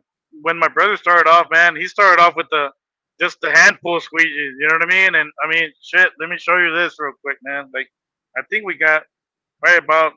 [0.42, 1.76] when my brother started off, man.
[1.76, 2.70] He started off with the
[3.20, 4.54] just the handful of squeegees.
[4.60, 5.14] You know what I mean?
[5.16, 6.08] And I mean, shit.
[6.20, 7.70] Let me show you this real quick, man.
[7.74, 7.88] Like,
[8.38, 9.02] I think we got
[9.64, 10.16] right about a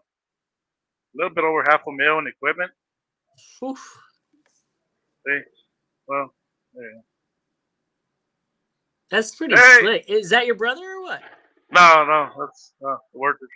[1.15, 2.71] little bit over half a mil in equipment.
[3.63, 3.97] Oof.
[5.27, 5.39] See,
[6.07, 6.33] well,
[6.75, 7.08] yeah.
[9.11, 9.77] That's pretty Hey!
[9.81, 10.05] slick.
[10.07, 11.21] Is that your brother or what?
[11.71, 13.47] no, no, that's uh, worker.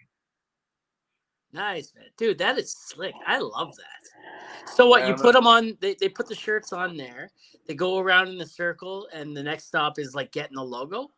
[1.52, 2.06] Nice, man.
[2.18, 3.14] Dude, that is slick.
[3.28, 4.70] I love that.
[4.76, 7.30] So what, you put them on, they, they put the shirts on there.
[7.68, 11.10] They go around in the circle, and the next stop is like getting the logo.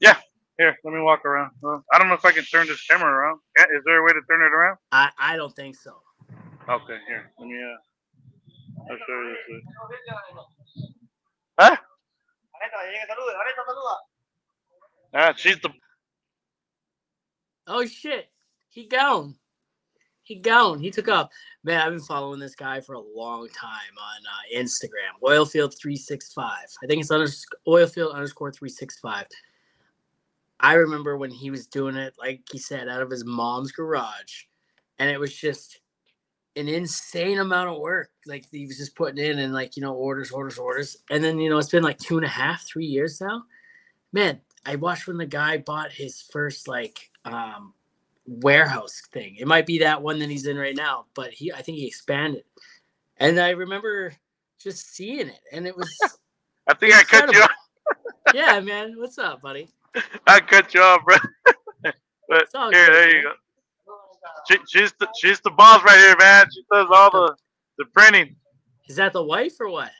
[0.00, 0.16] Yeah.
[0.58, 1.52] Here, let me walk around.
[1.62, 3.40] Well, I don't know if I can turn this camera around.
[3.56, 4.76] Yeah, Is there a way to turn it around?
[4.92, 6.00] I, I don't think so.
[6.68, 7.30] Okay, here.
[7.38, 7.62] Let me.
[7.62, 9.36] Uh, I'll show you
[11.58, 11.78] this.
[12.60, 13.94] Way.
[15.12, 15.30] Huh?
[15.30, 15.70] Ah, she's the.
[17.66, 18.28] Oh shit,
[18.68, 19.36] he gone.
[20.22, 20.78] He gone.
[20.78, 21.30] He took off.
[21.64, 25.20] Man, I've been following this guy for a long time on uh, Instagram.
[25.22, 26.66] Oilfield three six five.
[26.82, 29.26] I think it's unders- Oilfield underscore three six five.
[30.60, 34.44] I remember when he was doing it, like he said, out of his mom's garage,
[34.98, 35.80] and it was just
[36.56, 38.10] an insane amount of work.
[38.26, 41.38] Like he was just putting in and like you know orders, orders, orders, and then
[41.38, 43.44] you know it's been like two and a half, three years now.
[44.12, 47.74] Man, I watched when the guy bought his first like um
[48.26, 49.36] warehouse thing.
[49.38, 51.86] It might be that one that he's in right now, but he I think he
[51.86, 52.44] expanded.
[53.16, 54.14] And I remember
[54.60, 55.90] just seeing it and it was
[56.68, 57.50] I think I cut you off.
[58.34, 58.94] yeah, man.
[58.96, 59.68] What's up, buddy?
[60.26, 61.16] I cut you off, bro.
[61.82, 61.92] but
[62.52, 63.16] here, good, there man.
[63.16, 63.32] you go.
[64.48, 66.46] She, she's the she's the boss right here, man.
[66.52, 67.36] She does all the
[67.78, 68.36] the printing.
[68.88, 69.90] Is that the wife or what?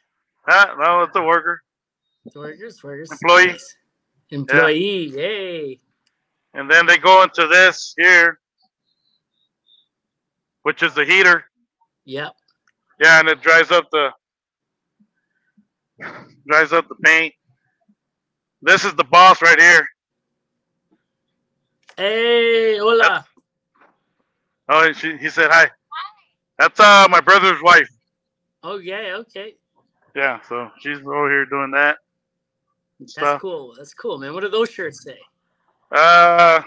[0.46, 0.74] Huh?
[0.78, 1.62] No, it's a worker.
[2.34, 3.10] Workers, workers.
[3.10, 3.46] Employee.
[3.46, 3.76] Nice.
[4.30, 5.10] Employee.
[5.16, 5.80] Yay.
[6.54, 8.40] And then they go into this here,
[10.62, 11.44] which is the heater.
[12.04, 12.32] Yep.
[13.00, 14.10] Yeah, and it dries up the
[16.46, 17.34] dries up the paint.
[18.62, 19.86] This is the boss right here.
[21.96, 23.24] Hey, hola.
[24.70, 25.68] Oh, she, he said hi.
[26.58, 27.88] That's uh my brother's wife.
[28.62, 29.54] Oh yeah, okay.
[30.14, 31.98] Yeah, so she's over here doing that
[33.00, 33.40] That's stuff.
[33.40, 33.74] cool.
[33.76, 34.34] That's cool, man.
[34.34, 35.18] What do those shirts say?
[35.94, 36.62] Uh,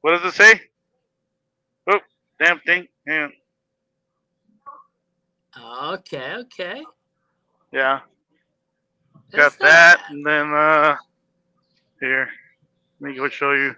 [0.00, 0.60] what does it say?
[1.88, 2.00] Oh,
[2.40, 2.86] damn thing.
[3.06, 3.28] Yeah,
[5.58, 6.82] Okay, okay.
[7.72, 8.00] yeah.
[9.30, 10.96] That's Got that, and then uh,
[12.00, 12.28] here.
[13.00, 13.74] Let me go show you.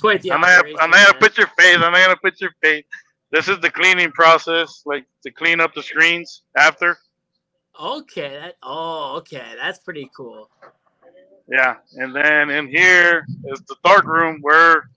[0.00, 1.74] Quite the I'm not, gonna- I'm gonna put your face.
[1.76, 2.84] I'm not gonna put your face.
[3.30, 6.96] This is the cleaning process, like to clean up the screens after.
[7.80, 10.50] Okay, that oh, okay, that's pretty cool.
[11.50, 14.90] Yeah, and then in here is the dark room where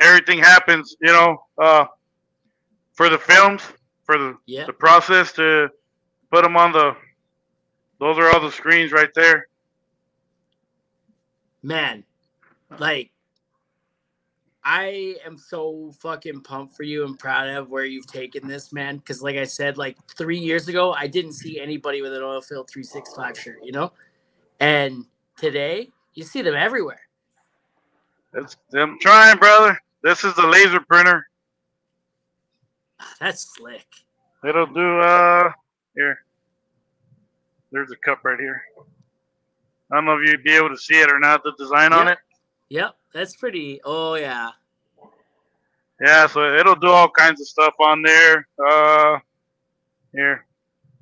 [0.00, 0.96] everything happens.
[1.00, 1.86] You know, uh,
[2.94, 3.62] for the films,
[4.04, 4.66] for the Yeah.
[4.66, 5.68] the process to
[6.30, 6.96] put them on the.
[8.00, 9.48] Those are all the screens right there.
[11.62, 12.04] Man,
[12.78, 13.10] like
[14.70, 18.98] I am so fucking pumped for you and proud of where you've taken this, man.
[18.98, 22.42] Because, like I said, like three years ago, I didn't see anybody with an oil
[22.42, 23.94] field 365 shirt, you know?
[24.60, 25.06] And
[25.38, 27.00] today, you see them everywhere.
[28.34, 29.80] It's, I'm trying, brother.
[30.02, 31.26] This is the laser printer.
[33.00, 33.86] Ah, That's slick.
[34.46, 35.00] It'll do.
[35.00, 35.50] Uh,
[35.96, 36.18] here.
[37.72, 38.60] There's a cup right here.
[39.90, 41.42] I don't know if you'd be able to see it or not.
[41.42, 42.18] The design on it.
[42.68, 43.80] Yep, that's pretty.
[43.84, 44.50] Oh, yeah.
[46.00, 48.46] Yeah, so it'll do all kinds of stuff on there.
[48.64, 49.18] Uh,
[50.12, 50.46] here,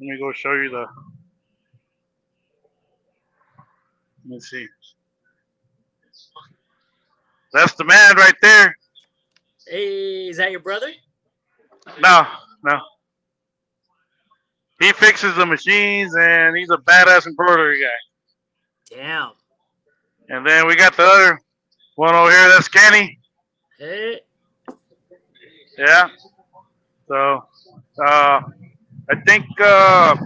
[0.01, 0.87] let me go show you the.
[4.25, 4.67] Let me see.
[7.53, 8.77] That's the man right there.
[9.67, 10.91] Hey, is that your brother?
[12.01, 12.27] No,
[12.65, 12.81] no.
[14.81, 18.97] He fixes the machines and he's a badass embroidery guy.
[18.97, 19.33] Damn.
[20.29, 21.41] And then we got the other
[21.97, 22.49] one over here.
[22.49, 23.19] That's Kenny.
[23.79, 24.21] Hey,
[25.77, 26.09] Yeah.
[27.09, 27.45] So,
[28.05, 28.41] uh,
[29.11, 30.17] I think, uh,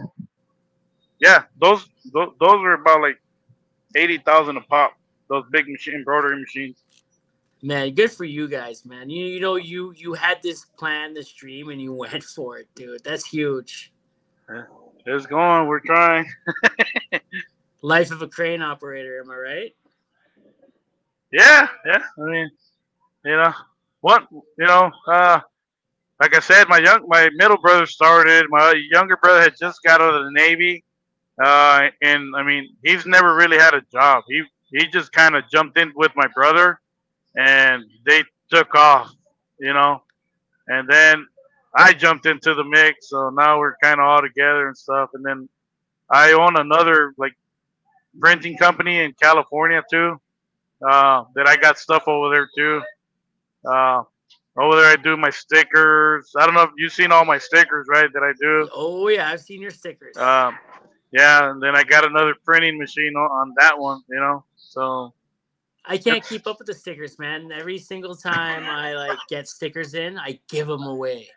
[1.18, 3.20] yeah, those, those those are about like
[3.96, 4.92] eighty thousand a pop.
[5.28, 6.82] Those big machine embroidery machines.
[7.62, 9.10] man, good for you guys, man.
[9.10, 12.68] You, you know, you you had this plan, this dream, and you went for it,
[12.74, 13.04] dude.
[13.04, 13.92] That's huge.
[15.06, 15.66] It's going.
[15.68, 16.26] We're trying.
[17.82, 19.76] Life of a crane operator, am I right?
[21.32, 22.02] Yeah, yeah.
[22.18, 22.50] I mean,
[23.24, 23.52] you know,
[24.00, 25.40] what you know, uh,
[26.20, 28.46] like I said, my young, my middle brother started.
[28.50, 30.84] My younger brother had just got out of the Navy,
[31.42, 34.24] uh, and I mean, he's never really had a job.
[34.28, 36.80] He he just kind of jumped in with my brother,
[37.36, 39.12] and they took off,
[39.60, 40.02] you know,
[40.68, 41.26] and then
[41.74, 43.10] I jumped into the mix.
[43.10, 45.10] So now we're kind of all together and stuff.
[45.14, 45.48] And then
[46.10, 47.34] I own another like
[48.20, 50.20] printing company in California too.
[50.88, 52.82] Uh, that I got stuff over there too.
[53.68, 54.02] Uh,
[54.58, 56.32] over there I do my stickers.
[56.38, 58.12] I don't know if you've seen all my stickers, right?
[58.12, 58.68] That I do.
[58.74, 60.16] Oh yeah, I've seen your stickers.
[60.16, 60.58] Um,
[61.12, 64.02] yeah, and then I got another printing machine on, that one.
[64.08, 65.12] You know, so
[65.84, 67.50] I can't keep up with the stickers, man.
[67.52, 71.28] Every single time I like get stickers in, I give them away,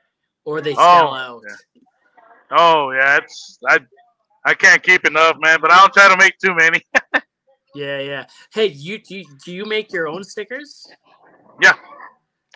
[0.45, 1.41] or they sell Oh, out.
[1.47, 1.81] yeah.
[2.51, 3.79] oh yeah, it's I
[4.45, 5.59] I can't keep enough, man.
[5.61, 6.81] But I don't try to make too many.
[7.73, 8.25] Yeah, yeah.
[8.53, 10.87] Hey, you do you, do you make your own stickers?
[11.61, 11.73] Yeah.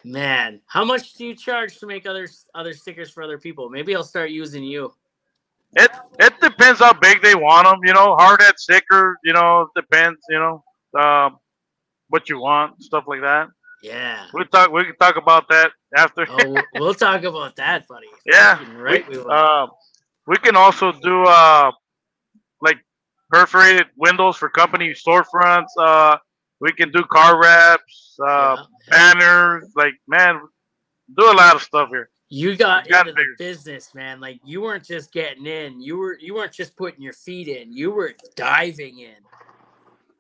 [0.04, 3.70] Man, how much do you charge to make other other stickers for other people?
[3.70, 4.94] Maybe I'll start using you.
[5.74, 7.80] It it depends how big they want them.
[7.84, 9.18] You know, hard at sticker.
[9.24, 10.20] You know, it depends.
[10.30, 11.38] You know, um,
[12.10, 13.50] what you want, stuff like that.
[13.82, 14.28] Yeah.
[14.34, 14.72] We talk.
[14.72, 16.26] We can talk about that after.
[16.30, 18.08] Oh, we'll- talk about that, buddy.
[18.26, 19.10] Yeah, Fucking Right.
[19.10, 19.32] We will.
[19.32, 19.68] Uh,
[20.26, 21.72] we can also do uh,
[23.30, 25.68] perforated windows for company storefronts.
[25.78, 26.18] Uh,
[26.60, 28.66] we can do car wraps, uh, Yeah.
[28.90, 29.72] banners.
[29.76, 30.42] Like man,
[31.18, 32.10] do a lot of stuff here.
[32.30, 34.20] You got got into the business, man.
[34.20, 35.80] Like you weren't just getting in.
[35.82, 37.72] You were you weren't just putting your feet in.
[37.72, 39.16] You were diving in.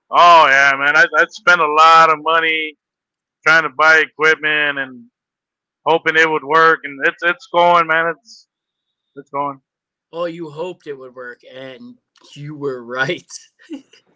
[0.09, 0.95] Oh yeah, man.
[0.95, 2.77] I I spent a lot of money
[3.45, 5.05] trying to buy equipment and
[5.85, 8.13] hoping it would work, and it's it's going, man.
[8.17, 8.47] It's
[9.15, 9.59] it's going.
[10.13, 11.97] Oh, you hoped it would work, and
[12.35, 13.25] you were right.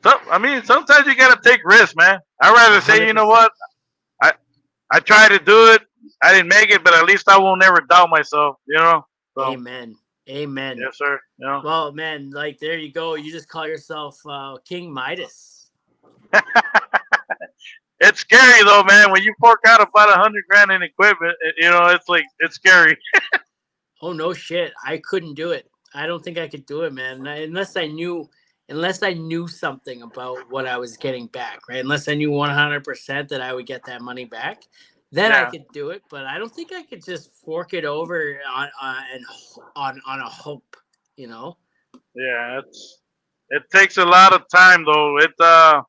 [0.03, 2.19] So I mean, sometimes you gotta take risks, man.
[2.41, 3.51] I'd rather say, you know what,
[4.21, 4.33] I
[4.91, 5.81] I tried to do it,
[6.23, 9.05] I didn't make it, but at least I will never doubt myself, you know.
[9.37, 9.95] So Amen.
[10.29, 10.77] Amen.
[10.79, 11.19] yes, sir.
[11.39, 13.15] Know, Well, man, like there you go.
[13.15, 15.69] You just call yourself uh, King Midas.
[17.99, 19.11] it's scary though, man.
[19.11, 22.25] When you fork out about a hundred grand in equipment, it- you know, it's like
[22.39, 22.97] it's scary.
[24.03, 24.73] Oh no shit.
[24.83, 25.69] I couldn't do it.
[25.93, 27.25] I don't think I could do it, man.
[27.25, 28.29] Unless I knew
[28.69, 31.79] unless I knew something about what I was getting back, right?
[31.79, 34.63] Unless I knew 100% that I would get that money back,
[35.11, 38.39] then I could do it, but I don't think I could just fork it over
[38.49, 39.03] on on
[39.75, 40.77] on on a hope,
[41.17, 41.57] you know?
[42.15, 42.99] Yeah, it's
[43.49, 45.17] it takes a lot of time though.
[45.17, 45.81] It uh,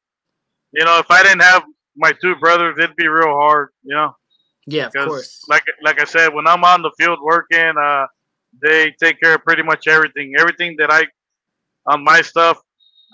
[0.73, 1.63] you know, if I didn't have
[1.97, 4.17] my two brothers, it'd be real hard, you know.
[4.67, 5.45] Yeah, of course.
[5.49, 8.07] like like I said, when I'm on the field working, uh,
[8.61, 10.35] they take care of pretty much everything.
[10.39, 11.07] Everything that I
[11.87, 12.61] on my stuff,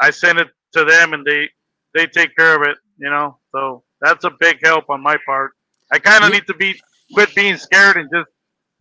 [0.00, 1.48] I send it to them, and they
[1.94, 2.76] they take care of it.
[2.98, 5.52] You know, so that's a big help on my part.
[5.92, 6.78] I kind of need to be
[7.14, 8.28] quit being scared and just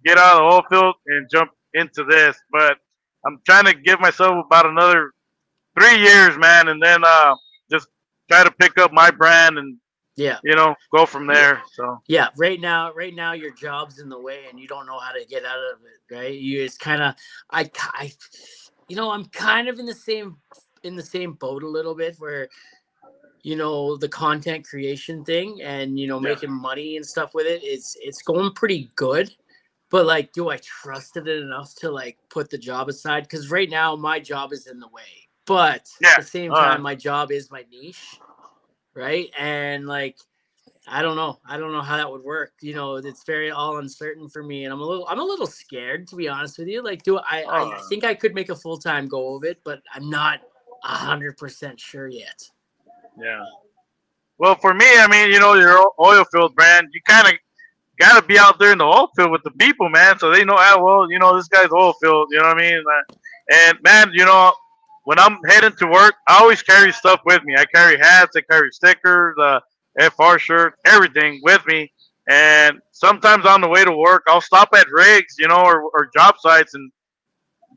[0.04, 2.38] get out of the oil field and jump into this.
[2.52, 2.78] But
[3.26, 5.12] I'm trying to give myself about another
[5.80, 7.36] three years, man, and then uh,
[7.72, 7.88] just
[8.30, 9.78] try to pick up my brand and
[10.17, 10.39] Yeah.
[10.43, 11.62] you know go from there.
[11.71, 12.01] So.
[12.08, 15.12] Yeah, right now, right now, your job's in the way, and you don't know how
[15.12, 16.13] to get out of it.
[16.13, 16.34] Right?
[16.34, 17.15] You it's kind of,
[17.51, 18.12] I, I,
[18.88, 20.38] you know, I'm kind of in the same
[20.84, 22.47] in the same boat a little bit, where,
[23.43, 26.30] you know, the content creation thing, and you know, Yeah.
[26.30, 27.62] making money and stuff with it.
[27.63, 29.30] It's it's going pretty good,
[29.91, 33.23] but like, do I trusted it enough to like put the job aside?
[33.23, 36.60] Because right now, my job is in the way, but Yeah, at the same right.
[36.60, 38.17] time, my job is my niche,
[38.97, 39.29] right?
[39.39, 40.17] And like.
[40.89, 41.38] I don't know.
[41.45, 42.53] I don't know how that would work.
[42.62, 45.45] You know, it's very all uncertain for me, and I'm a little, I'm a little
[45.45, 46.81] scared to be honest with you.
[46.81, 47.41] Like, do I?
[47.41, 47.81] I, I Uh.
[47.89, 50.39] think I could make a full time go of it, but I'm not
[50.86, 52.49] a hundred percent sure yet.
[53.21, 53.43] Yeah.
[54.38, 57.33] Well, for me, I mean, you know, your oil field brand, you kind of
[57.99, 60.45] got to be out there in the oil field with the people, man, so they
[60.45, 62.79] know, ah, well, you know, this guy's oil field, you know what I mean?
[62.79, 63.13] Uh,
[63.51, 64.53] And, man, you know,
[65.08, 67.56] when I'm heading to work, I always carry stuff with me.
[67.58, 69.62] I carry hats, I carry stickers, uh,
[69.98, 71.89] FR shirts, everything with me.
[72.30, 76.10] And sometimes on the way to work, I'll stop at rigs, you know, or, or
[76.13, 76.91] job sites and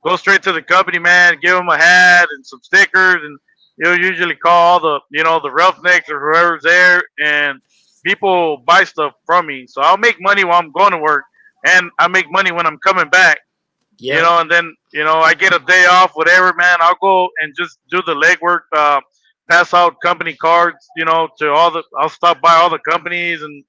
[0.04, 3.38] go straight to the company, man, give them a hat and some stickers and
[3.80, 7.60] you'll usually call the you know the roughnecks or whoever's there and
[8.04, 11.24] people buy stuff from me so i'll make money while i'm going to work
[11.66, 13.38] and i make money when i'm coming back
[14.00, 14.16] Yeah.
[14.16, 17.28] you know and then you know i get a day off whatever man i'll go
[17.40, 19.00] and just do the legwork uh,
[19.50, 23.42] pass out company cards you know to all the i'll stop by all the companies
[23.42, 23.64] and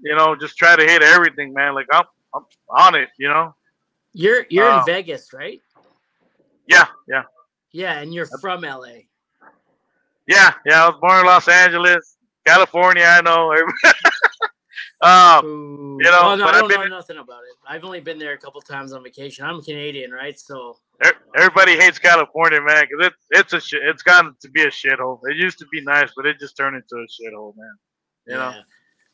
[0.00, 2.04] you know just try to hit everything man like i'm,
[2.34, 3.54] I'm on it you know
[4.12, 5.60] you're you're uh, in Vegas, right?
[6.68, 7.22] yeah yeah
[7.72, 9.04] Yeah, and you're from LA.
[10.26, 13.52] yeah yeah i was born in los angeles california i know
[15.02, 17.56] um you know, well, no, but I I've don't been know in- nothing about it.
[17.68, 19.44] I've only been there a couple times on vacation.
[19.44, 20.38] I'm Canadian, right?
[20.38, 20.78] So
[21.36, 23.82] Everybody hates California, man, because it's it's a shit.
[23.84, 25.20] It's gotten to be a shithole.
[25.24, 27.74] It used to be nice, but it just turned into a shithole, man.
[28.26, 28.54] You know,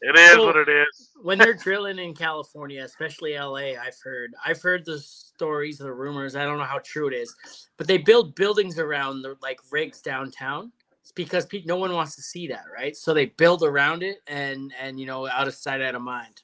[0.03, 1.11] It is So- what it is.
[1.23, 6.37] when they're drilling in California, especially LA, I've heard I've heard the stories, the rumors.
[6.37, 7.35] I don't know how true it is,
[7.77, 10.71] but they build buildings around the like rigs downtown.
[11.03, 12.97] It's because pe- no one wants to see that, right?
[12.97, 16.43] So they build around it, and and you know, out of sight, out of mind.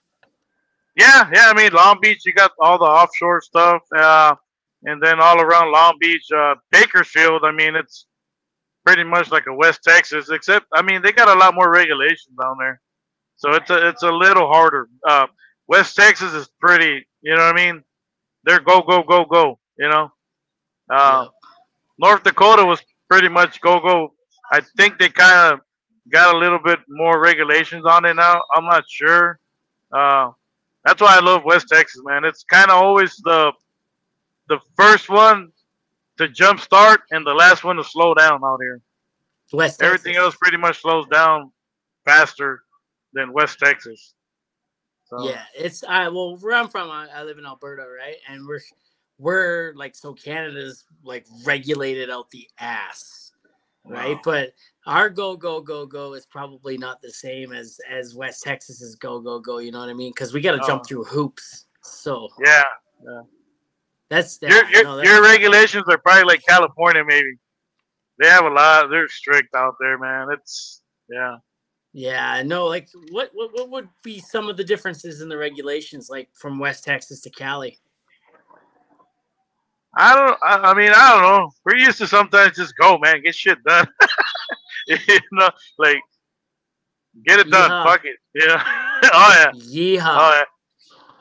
[0.97, 1.49] Yeah, yeah.
[1.49, 4.35] I mean, Long Beach, you got all the offshore stuff, uh,
[4.85, 7.43] and then all around Long Beach, uh, Bakersfield.
[7.45, 8.07] I mean, it's
[8.85, 12.35] pretty much like a West Texas, except I mean, they got a lot more regulations
[12.41, 12.81] down there,
[13.37, 14.89] so it's a it's a little harder.
[15.07, 15.29] Uh,
[15.69, 17.85] West Texas is pretty, you know what I mean?
[18.45, 19.59] They're go go go go.
[19.79, 20.11] You know,
[20.91, 21.29] uh, Yeah.
[22.01, 24.15] North Dakota was pretty much go go.
[24.53, 25.61] I think they kind of
[26.11, 28.41] got a little bit more regulations on it now.
[28.55, 29.39] I'm not sure.
[29.93, 30.31] Uh,
[30.85, 32.25] that's why I love West Texas, man.
[32.25, 33.53] It's kind of always the
[34.49, 35.53] the first one
[36.17, 38.81] to jump start and the last one to slow down out here.
[39.53, 40.25] West Everything Texas.
[40.25, 41.53] else pretty much slows down
[42.05, 42.63] faster
[43.13, 44.15] than West Texas.
[45.05, 48.17] So, Yeah, it's I well where I'm from, I, I live in Alberta, right?
[48.29, 48.61] And we're
[49.19, 53.28] we're like so Canada's like regulated out the ass,
[53.89, 54.15] right?
[54.17, 54.21] Wow.
[54.25, 54.55] But
[54.87, 59.21] our go go go go is probably not the same as as West Texas's go
[59.21, 59.59] go go.
[59.59, 60.13] You know what I mean?
[60.15, 60.85] Because we got to jump Oh.
[60.85, 61.67] through hoops.
[61.83, 62.63] So Yeah,
[64.09, 67.35] that's your yeah, your, no, that- your regulations are probably like California, maybe.
[68.19, 68.89] They have a lot.
[68.91, 70.29] They're strict out there, man.
[70.33, 71.37] It's yeah.
[71.93, 72.43] yeah.
[72.45, 76.29] No, like what what what would be some of the differences in the regulations, like
[76.35, 77.79] from West Texas to Cali?
[80.01, 80.39] I don't.
[80.43, 81.51] I, mean, I don't know.
[81.65, 83.87] We're used to sometimes just go, man, get shit done.
[84.87, 84.97] you
[85.33, 85.99] know, like
[87.27, 87.71] get it done.
[87.71, 87.85] Yeah.
[87.85, 88.17] Fuck it.
[88.35, 88.63] Yeah.
[89.13, 89.51] oh yeah.
[89.53, 90.17] Yeehaw!
[90.17, 90.45] Oh yeah.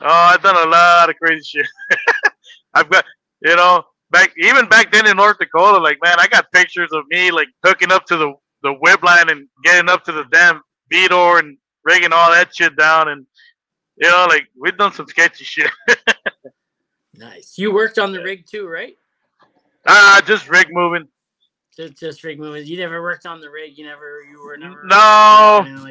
[0.00, 1.66] Oh, I've done a lot of crazy shit.
[2.74, 3.04] I've got,
[3.42, 7.02] you know, back even back then in North Dakota, like man, I got pictures of
[7.08, 10.62] me like hooking up to the the whip line and getting up to the damn
[10.90, 13.26] V door and rigging all that shit down, and
[13.96, 15.70] you know, like we've done some sketchy shit.
[17.18, 17.58] Nice.
[17.58, 18.96] You worked on the rig too, right?
[19.86, 21.08] ah, just rig moving.
[21.76, 22.64] Just, just rig moving.
[22.66, 23.76] You never worked on the rig.
[23.76, 24.22] You never.
[24.22, 24.84] You were never.
[24.84, 24.96] No,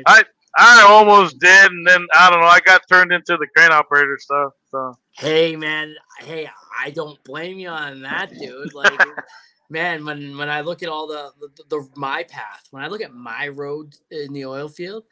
[0.05, 0.23] I
[0.57, 2.47] I almost did, and then I don't know.
[2.47, 4.53] I got turned into the crane operator stuff.
[4.71, 5.95] So Hey man.
[6.19, 6.49] Hey,
[6.80, 8.73] I don't blame you on that, dude.
[8.73, 9.01] Like,
[9.69, 13.01] man, when when I look at all the, the the my path, when I look
[13.01, 15.03] at my road in the oil field,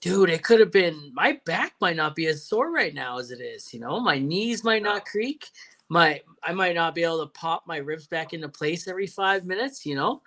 [0.00, 1.12] dude, it could have been.
[1.14, 3.72] My back might not be as sore right now as it is.
[3.72, 5.48] You know, my knees might not creak.
[5.88, 9.44] My I might not be able to pop my ribs back into place every five
[9.44, 9.86] minutes.
[9.86, 10.22] You know.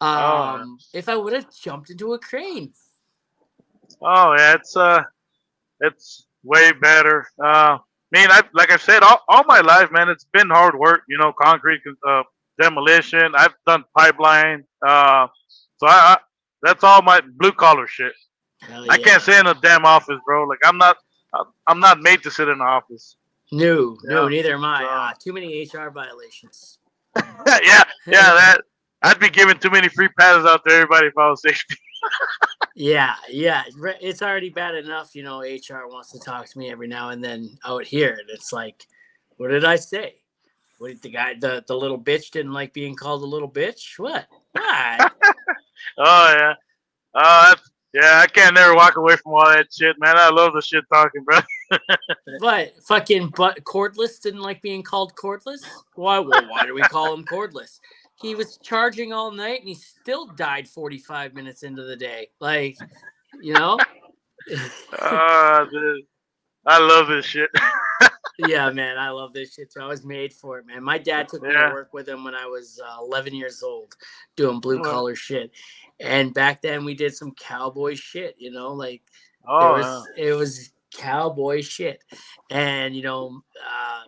[0.00, 0.08] Oh.
[0.08, 2.72] Um, if I would have jumped into a crane,
[4.02, 5.02] Oh yeah, it's uh,
[5.80, 7.26] it's way better.
[7.42, 7.80] Uh, I
[8.12, 11.02] mean, I like I said, all, all my life, man, it's been hard work.
[11.08, 12.22] You know, concrete uh,
[12.60, 13.32] demolition.
[13.34, 14.64] I've done pipeline.
[14.86, 15.26] Uh,
[15.78, 16.18] so I, I
[16.62, 18.12] that's all my blue collar shit.
[18.62, 20.44] Hell I can't sit in a damn office, bro.
[20.44, 20.96] Like I'm not,
[21.66, 23.16] I'm not made to sit in an office.
[23.52, 24.84] No, no, neither am I.
[24.84, 26.78] Uh, too many HR violations.
[27.16, 28.58] yeah, yeah, that.
[29.02, 31.76] I'd be giving too many free passes out to everybody if I was safety.
[32.76, 33.64] Yeah, yeah.
[34.00, 35.40] It's already bad enough, you know.
[35.40, 38.86] HR wants to talk to me every now and then out here, and it's like,
[39.36, 40.14] what did I say?
[40.78, 43.98] What did the guy, the the little bitch, didn't like being called a little bitch?
[43.98, 44.26] What?
[44.52, 45.12] What?
[45.98, 46.54] Oh yeah,
[47.14, 48.20] uh, that's, yeah.
[48.22, 50.16] I can't never walk away from all that shit, man.
[50.16, 51.38] I love the shit talking, bro.
[52.38, 52.74] what?
[52.84, 55.60] Fucking but cordless didn't like being called cordless.
[55.94, 56.18] Why?
[56.18, 57.80] Well, why do we call him cordless?
[58.14, 62.28] He was charging all night, and he still died forty five minutes into the day.
[62.40, 62.76] Like,
[63.40, 63.78] you know.
[65.00, 66.02] Ah, dude.
[66.66, 67.50] I love this shit.
[68.46, 69.80] yeah, man, I love this shit too.
[69.80, 70.82] I was made for it, man.
[70.82, 71.68] My dad took me Yeah.
[71.68, 73.94] to work with him when I was uh, 11 years old,
[74.36, 74.90] doing blue Well.
[74.90, 75.50] collar shit.
[76.00, 78.36] And back then, we did some cowboy shit.
[78.38, 79.02] You know, like
[79.46, 82.02] Oh, it was it was cowboy shit.
[82.50, 84.02] And you know, uh,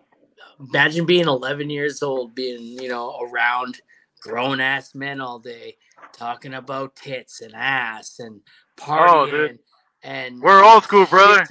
[0.60, 3.80] imagine being 11 years old, being you know around
[4.20, 5.76] grown ass men all day,
[6.12, 8.40] talking about tits and ass and
[8.78, 9.08] partying.
[9.08, 9.58] Oh, dude.
[10.04, 11.44] And We're old school, brother.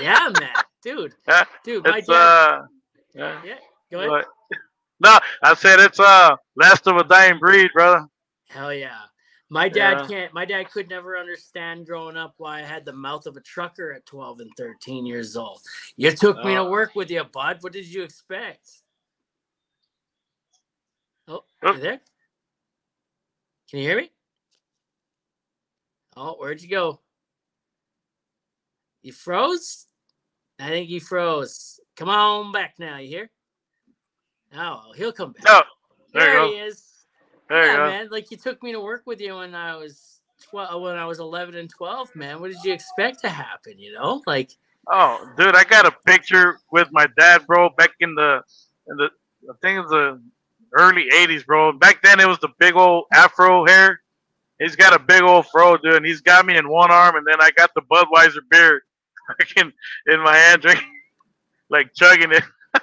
[0.00, 0.48] yeah, man,
[0.82, 2.10] dude, Yeah, dude, my dad.
[2.12, 2.62] uh,
[3.14, 3.40] yeah.
[3.44, 3.54] yeah,
[3.90, 4.24] go ahead.
[5.00, 8.06] No, I said it's uh, last of a dying breed, brother.
[8.48, 8.98] Hell yeah.
[9.52, 10.06] My dad Yeah.
[10.06, 13.40] can't my dad could never understand growing up why I had the mouth of a
[13.40, 15.60] trucker at 12 and 13 years old.
[15.96, 16.70] You took me to Oh.
[16.70, 17.58] work with you, bud.
[17.62, 18.68] What did you expect?
[21.26, 21.72] Oh, Oh.
[21.74, 22.00] you there?
[23.70, 24.10] Can you hear me?
[26.16, 27.00] Oh, where'd you go?
[29.02, 29.86] You froze?
[30.60, 31.80] I think he froze.
[31.96, 33.30] Come on back now, you hear?
[34.56, 35.44] Oh, he'll come back.
[35.44, 35.62] No,
[36.12, 36.82] there there he is
[37.48, 37.86] There yeah, you go.
[37.86, 38.08] man.
[38.10, 41.20] Like you took me to work with you when I was 12 when I was
[41.20, 42.40] 11 and 12, man.
[42.40, 43.78] What did you expect to happen?
[43.78, 44.52] You know, like
[44.88, 48.42] Oh, dude, I got a picture with my dad, bro, back in the
[48.88, 49.10] in the
[49.48, 50.20] I think it was the
[50.76, 51.72] early '80s, bro.
[51.72, 54.00] Back then, it was the big old afro hair.
[54.58, 57.26] He's got a big old fro, dude, and he's got me in one arm, and
[57.26, 58.82] then I got the Budweiser beer
[59.56, 59.72] in
[60.08, 60.86] in my hand, drinking,
[61.68, 62.42] like chugging it.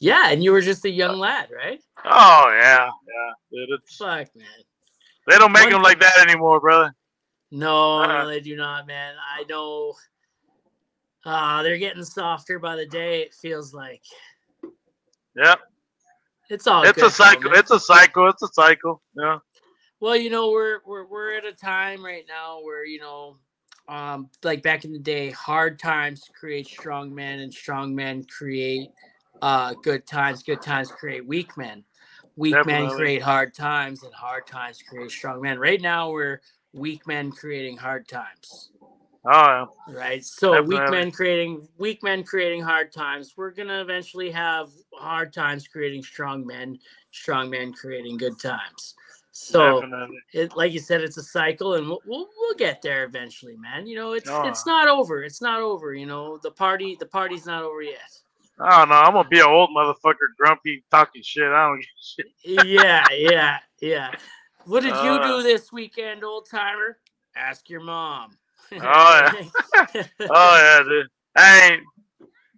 [0.00, 1.80] yeah, and you were just a young lad, right?
[2.04, 3.32] Oh yeah, yeah,
[3.66, 3.78] dude.
[3.82, 4.46] It's, Fuck, man.
[5.26, 6.94] they don't make One- them like that anymore, brother.
[7.50, 8.06] No, Uh-uh.
[8.24, 9.14] no, they do not, man.
[9.36, 9.94] I know.
[11.24, 13.22] Uh, they're getting softer by the day.
[13.22, 14.02] It feels like
[15.34, 15.56] Yeah,
[16.48, 16.84] it's all.
[16.84, 17.52] it's a cycle.
[17.54, 18.28] It's a cycle.
[18.28, 19.02] It's a cycle.
[19.16, 19.38] Yeah.
[20.00, 23.38] Well, you know, we're we're we're at a time right now where you know,
[23.88, 28.90] um, like back in the day, hard times create strong men, and strong men create
[29.42, 30.42] uh good times.
[30.42, 31.84] Good times create weak men.
[32.36, 35.58] Weak men create hard times, and hard times create strong men.
[35.58, 36.40] Right now, we're
[36.72, 38.70] weak men creating hard times.
[39.24, 39.66] Oh yeah.
[39.88, 40.24] Right.
[40.24, 43.34] So weak men creating weak men creating hard times.
[43.36, 46.78] We're gonna eventually have hard times creating strong men,
[47.10, 48.94] strong men creating good times.
[49.40, 50.18] So Definitely.
[50.32, 53.86] it, like you said, it's a cycle, and we'll, we'll we'll get there eventually, man.
[53.86, 54.46] You know, it's Oh.
[54.48, 55.22] it's not over.
[55.22, 55.94] It's not over.
[55.94, 58.00] You know, the party the party's not over yet.
[58.58, 58.96] I don't know.
[58.96, 61.44] I'm gonna be an old motherfucker, grumpy, talking shit.
[61.44, 62.66] I don't give a shit.
[62.68, 64.10] yeah, yeah, yeah.
[64.64, 65.26] What did you Uh.
[65.28, 66.98] do this weekend, old timer?
[67.36, 68.36] Ask your mom.
[68.72, 70.02] Oh, yeah.
[70.20, 71.06] Oh yeah, dude.
[71.36, 71.82] I ain't.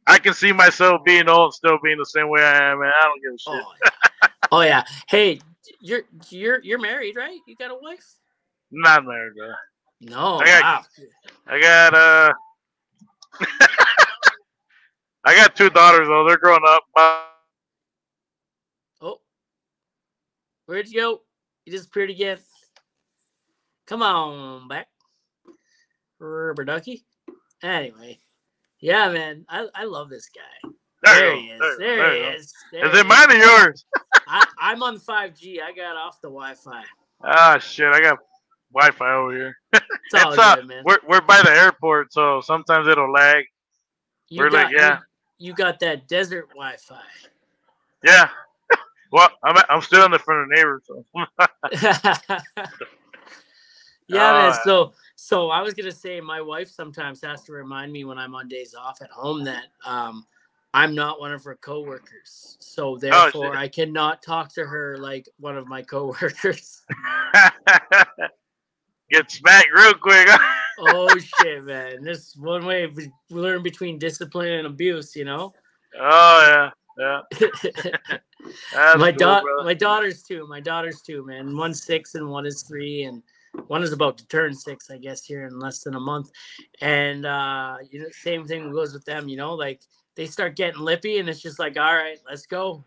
[0.06, 2.90] I can see myself being old and still being the same way I am, man.
[2.98, 3.64] I don't give a shit.
[3.64, 4.28] Oh, yeah.
[4.50, 4.84] oh yeah.
[5.08, 5.40] Hey,
[5.80, 7.38] you're you're you're married, right?
[7.46, 8.04] You got a wife?
[8.70, 9.52] Not married, bro.
[10.02, 10.40] No.
[10.40, 10.82] I got- wow.
[11.46, 12.32] I got uh.
[15.24, 16.24] I got two daughters though.
[16.26, 16.82] They're growing up.
[19.02, 19.20] Oh,
[20.66, 21.20] where'd you go?
[21.66, 22.38] You disappeared again.
[23.86, 24.88] Come on back,
[26.18, 27.04] rubber ducky.
[27.62, 28.18] Anyway,
[28.80, 30.70] yeah, man, I, I love this guy.
[31.02, 31.58] there, There, he is.
[31.78, 32.54] There, There, he is.
[32.72, 33.84] There Is it mine or yours?
[34.30, 35.60] I, I'm on 5G.
[35.60, 36.84] I got off the Wi-Fi.
[37.24, 37.92] Ah, shit.
[37.92, 38.18] I got
[38.72, 39.56] Wi-Fi over here.
[40.12, 40.82] It's all uh, good, man.
[40.84, 43.44] we're we're by the airport, so sometimes it'll lag.
[44.28, 44.98] You we're got, like, yeah.
[45.38, 47.00] You, you got that desert Wi-Fi.
[48.04, 48.28] Yeah.
[49.12, 51.04] Well, I'm I'm still in the front of the neighbor, so.
[54.06, 54.50] yeah, man.
[54.50, 58.18] Uh, So, so I was gonna say, my wife sometimes has to remind me when
[58.18, 60.26] I'm on days off at home that um,
[60.72, 62.56] I'm not one of her coworkers.
[62.60, 63.58] So therefore, shit.
[63.58, 66.82] I cannot talk to her like one of my coworkers.
[69.10, 70.28] Get smacked real quick.
[70.78, 72.04] oh shit, man!
[72.04, 75.16] This is one way we learn between discipline and abuse.
[75.16, 75.52] You know.
[75.98, 78.96] oh yeah, yeah.
[78.96, 80.46] My daughter, my daughters too.
[80.46, 81.56] My daughters too, man.
[81.56, 83.24] One's six and one is three, and
[83.66, 86.30] one is about to turn six, I guess, here in less than a month.
[86.80, 89.28] And uh, you know, same thing goes with them.
[89.28, 89.82] You know, like
[90.20, 92.84] they start getting lippy, and it's just like, all right, let's go.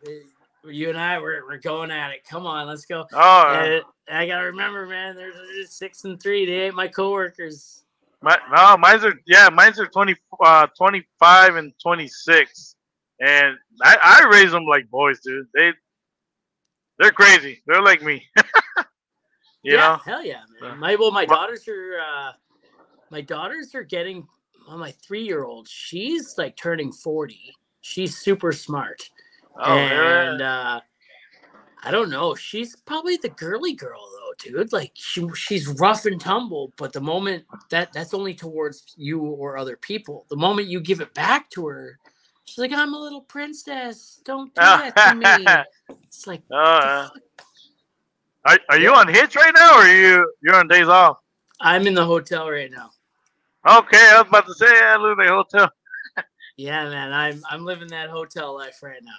[0.63, 2.23] You and I, we're, we're going at it.
[2.29, 3.07] Come on, let's go.
[3.11, 3.79] Oh, yeah.
[4.07, 5.15] And I gotta remember, man.
[5.15, 5.31] They're
[5.65, 6.45] six and three.
[6.45, 7.86] They ain't my coworkers.
[8.21, 10.15] My, no, mine's are yeah, mine's are 20,
[10.45, 12.75] uh, 25 and twenty six,
[13.19, 15.47] and I, I raise them like boys, dude.
[15.55, 15.71] They
[16.99, 17.63] they're crazy.
[17.65, 18.27] They're like me.
[19.63, 19.99] you yeah, know.
[20.05, 20.77] hell yeah, man.
[20.77, 22.31] My well, my My- daughters are uh
[23.09, 24.27] my daughters are getting
[24.78, 27.55] my three year old, she's like turning 40.
[27.82, 29.09] She's super smart.
[29.57, 30.76] Oh, and yeah.
[30.76, 30.80] uh
[31.86, 32.34] I don't know.
[32.34, 34.71] She's probably the girly girl though, dude.
[34.71, 39.57] Like she she's rough and tumble, but the moment that that's only towards you or
[39.57, 40.26] other people.
[40.30, 41.99] The moment you give it back to her,
[42.45, 44.21] she's like, I'm a little princess.
[44.24, 45.45] Don't do that to me.
[46.03, 47.09] It's like Oh,
[48.45, 51.17] the Are, are you on hits right now, or are you you're on days off?
[51.59, 52.91] I'm in the hotel right now.
[53.66, 55.70] Okay, I was about to say I live in a hotel.
[56.57, 59.11] Yeah, man, I'm I'm living that hotel life right now.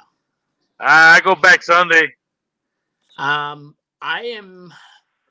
[0.79, 2.13] I go back Sunday.
[3.19, 4.73] Um, I am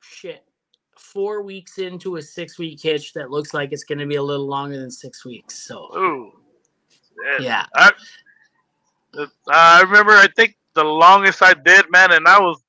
[0.02, 0.44] shit
[0.98, 4.22] four weeks into a six week hitch that looks like it's going to be a
[4.22, 5.54] little longer than six weeks.
[5.66, 6.32] So Ooh.
[7.24, 7.38] Yeah.
[7.40, 7.92] yeah, I,
[9.48, 12.60] I remember, I think the longest I did, man, and I was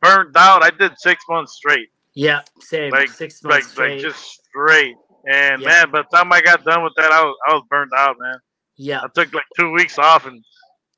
[0.00, 0.62] burned out.
[0.64, 4.00] I did six months straight, yeah, same Like- six like months like straight.
[4.02, 4.96] just straight.
[5.26, 5.68] And Yeah.
[5.68, 8.16] man, by the time I got done with that, I was I was burned out,
[8.20, 8.38] man.
[8.76, 10.42] yeah, I took like two weeks off and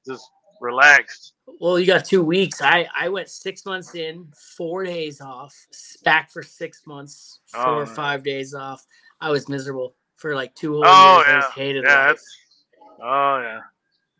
[0.07, 0.25] just
[0.61, 1.35] relaxed.
[1.61, 2.61] well, you got two weeks.
[2.61, 5.55] I I went six months in, four days off,
[6.05, 8.85] back for six months, oh, four Oh, or five days off.
[9.21, 11.27] I was miserable for like two whole Oh, years.
[11.29, 11.41] I yeah.
[11.41, 12.21] just hated Yeah, life.
[13.03, 13.61] oh yeah.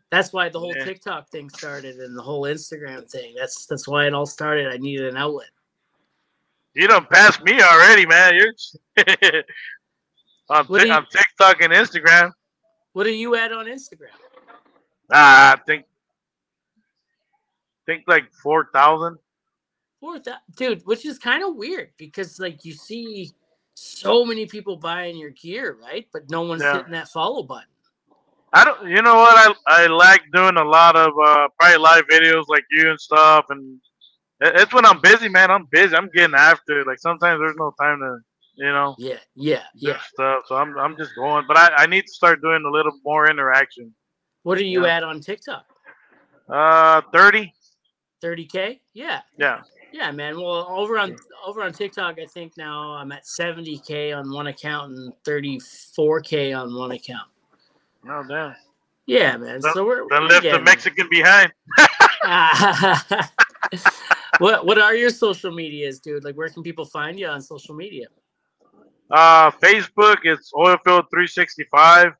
[0.09, 0.85] That's why the whole Yeah.
[0.85, 3.35] TikTok thing started and the whole Instagram thing.
[3.37, 4.67] That's that's why it all started.
[4.67, 5.49] I needed an outlet.
[6.73, 8.35] you don't pass me already, man.
[8.35, 9.43] You're
[10.49, 12.31] on, What Tik- you- on TikTok and Instagram.
[12.93, 14.09] What are you at on Instagram?
[15.11, 15.85] Ah, I think
[17.85, 19.17] think like four thousand.
[19.99, 23.31] Four thou- dude, which is kind of weird because like you see
[23.75, 26.07] so many people buying your gear, right?
[26.11, 26.77] But no one's Yeah.
[26.77, 27.67] hitting that follow button.
[28.53, 28.87] I don't.
[28.89, 29.55] You know what?
[29.67, 33.45] I I like doing a lot of uh, probably live videos like you and stuff,
[33.49, 33.79] and
[34.41, 35.51] it's when I'm busy, man.
[35.51, 35.95] I'm busy.
[35.95, 36.87] I'm getting after it.
[36.87, 38.17] Like sometimes there's no time to,
[38.57, 39.99] you know, Yeah, yeah, yeah.
[40.13, 40.43] stuff.
[40.47, 41.45] So I'm I'm just going.
[41.47, 43.93] But I I need to start doing a little more interaction.
[44.43, 44.97] What are you Yeah.
[44.97, 45.65] at on TikTok?
[46.49, 47.53] Uh, thirty.
[48.23, 48.79] 30k?
[48.93, 49.21] Yeah.
[49.37, 49.61] Yeah.
[49.93, 50.37] Yeah, man.
[50.37, 54.93] Well, over on over on TikTok, I think now I'm at 70k on one account
[54.93, 57.29] and 34k on one account.
[58.03, 58.55] No damn.
[59.05, 59.61] Yeah, man.
[59.61, 61.51] Don't- so we're, Then left the Mexican behind.
[64.39, 66.23] what what are your social medias, dude?
[66.23, 68.07] Like, where can people find you on social media?
[69.09, 72.13] Uh, Facebook it's oilfield365.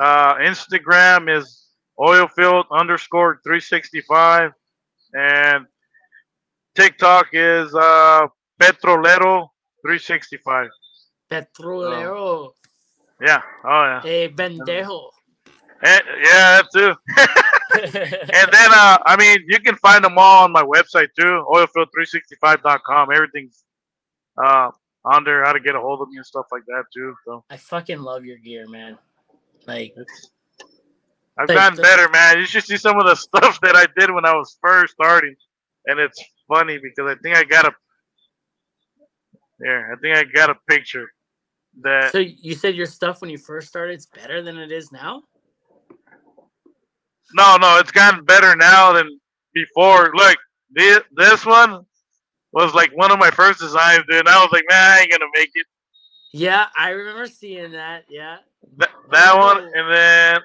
[0.00, 1.66] Uh, Instagram is
[1.98, 4.50] oilfield underscore 365,
[5.14, 5.66] and
[6.74, 8.26] TikTok is uh
[8.60, 9.48] petrolero
[9.82, 10.68] 365.
[11.30, 12.52] Petrolero,
[13.20, 13.42] Yeah.
[13.64, 14.02] Oh yeah.
[14.04, 15.10] eh, bendejo.
[15.82, 16.94] And, yeah, that too.
[17.74, 23.12] And then uh, I mean, you can find them all on my website too, oilfield365.com.
[23.12, 23.64] Everything's
[24.42, 24.70] uh
[25.04, 25.44] on there.
[25.44, 27.14] How to get a hold of me and stuff like that too.
[27.26, 27.44] So.
[27.50, 28.98] I fucking love your gear, man.
[29.66, 29.94] Like,
[31.38, 32.38] I've Thank- gotten better, man.
[32.38, 35.34] You should see some of the stuff that I did when I was first starting,
[35.86, 37.72] and it's funny because I think I got a
[39.58, 39.92] there.
[39.92, 41.06] I think I got a picture
[41.82, 44.92] that so you said your stuff when you first started is better than it is
[44.92, 45.22] now?
[47.34, 49.08] no, no, it's gotten better now than
[49.54, 50.12] before.
[50.14, 50.36] Look,
[50.70, 51.84] this this one
[52.54, 54.20] was like one of my first designs, dude.
[54.20, 55.66] And I was like, man, I ain't gonna make it.
[56.32, 58.04] Yeah, I remember seeing that.
[58.08, 58.38] Yeah.
[58.78, 60.40] That, that one, and then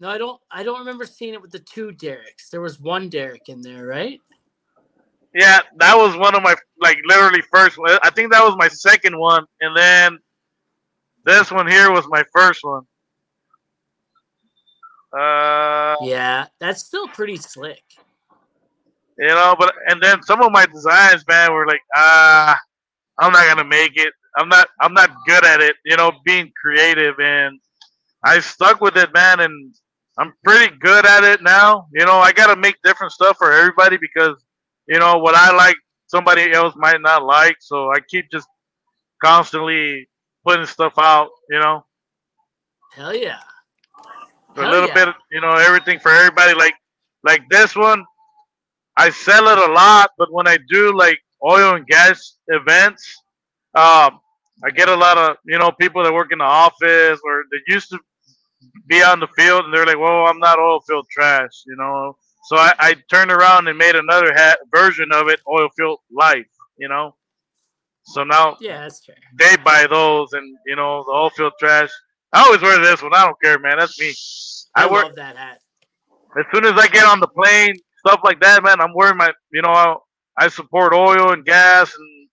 [0.00, 0.40] No, I don't.
[0.50, 2.50] I don't remember seeing it with the two Derricks.
[2.50, 4.20] There was one Derrick in there, right?
[5.34, 7.76] Yeah, that was one of my like literally first.
[7.76, 7.98] one.
[8.02, 10.18] I think that was my second one, and then
[11.24, 12.84] this one here was my first one.
[15.12, 17.82] Uh, Yeah, that's still pretty slick.
[19.18, 22.58] You know, but and then some of my designs, man, were like, ah,
[23.18, 24.12] I'm not gonna make it.
[24.36, 24.68] I'm not.
[24.80, 25.76] I'm not good at it.
[25.84, 27.58] You know, being creative, and
[28.24, 29.74] I stuck with it, man, and
[30.18, 31.86] I'm pretty good at it now.
[31.92, 34.44] You know, I gotta make different stuff for everybody because
[34.88, 37.56] you know what I like, somebody else might not like.
[37.60, 38.48] So I keep just
[39.22, 40.08] constantly
[40.44, 41.30] putting stuff out.
[41.50, 41.84] You know,
[42.96, 43.40] Hell yeah.
[44.56, 45.04] a little yeah.
[45.06, 46.54] bit, you know, everything for everybody.
[46.54, 46.74] Like,
[47.24, 48.02] like this one,
[48.96, 53.04] I sell it a lot, but when I do like oil and gas events,
[53.74, 54.20] um,
[54.64, 57.60] I get a lot of you know people that work in the office or that
[57.68, 57.98] used to
[58.86, 62.16] be on the field, and they're like, "Well, I'm not oil field trash," you know.
[62.44, 66.46] So I, I turned around and made another hat version of it, oil field life,
[66.78, 67.14] you know.
[68.04, 69.16] So now Yeah, that's fair.
[69.38, 71.90] they buy those, and you know the oil field trash.
[72.32, 73.14] I always wear this one.
[73.14, 73.78] I don't care, man.
[73.78, 74.14] That's me.
[74.76, 75.60] I, I wear love that hat.
[76.38, 77.74] as soon as I get on the plane,
[78.06, 78.80] stuff like that, man.
[78.80, 79.96] I'm wearing my, you know, I,
[80.38, 82.28] I support oil and gas, and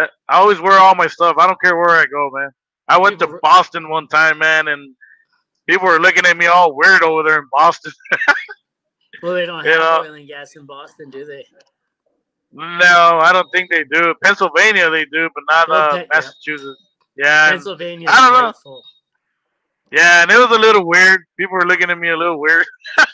[0.00, 1.36] uh, I always wear all my stuff.
[1.38, 2.50] I don't care where I go, man.
[2.88, 4.94] I went to Boston one time, man, and
[5.68, 7.92] people were looking at me all weird over there in Boston.
[9.22, 11.42] Well, they don't You have know- oil and gas in Boston, do they?
[12.52, 14.14] no, I don't think they do.
[14.22, 16.04] Pennsylvania, they do, but not uh.
[16.12, 16.78] Massachusetts.
[17.16, 18.08] Yeah, Pennsylvania.
[18.10, 18.52] I don't know.
[18.62, 18.82] Full.
[19.90, 21.22] yeah, and it was a little weird.
[21.38, 22.66] People were looking at me a little weird.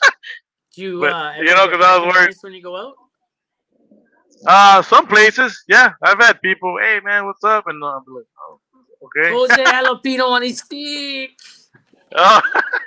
[0.74, 2.94] Do you, But, uh, you know, because I was worried- when you go out?
[4.44, 7.66] Uh, some places, yeah, I've had people, hey man, what's up?
[7.68, 8.60] And uh, I'm like, oh,
[9.04, 9.30] okay.
[9.32, 11.30] Jose Jalapeno on his stick.
[12.14, 12.40] Oh,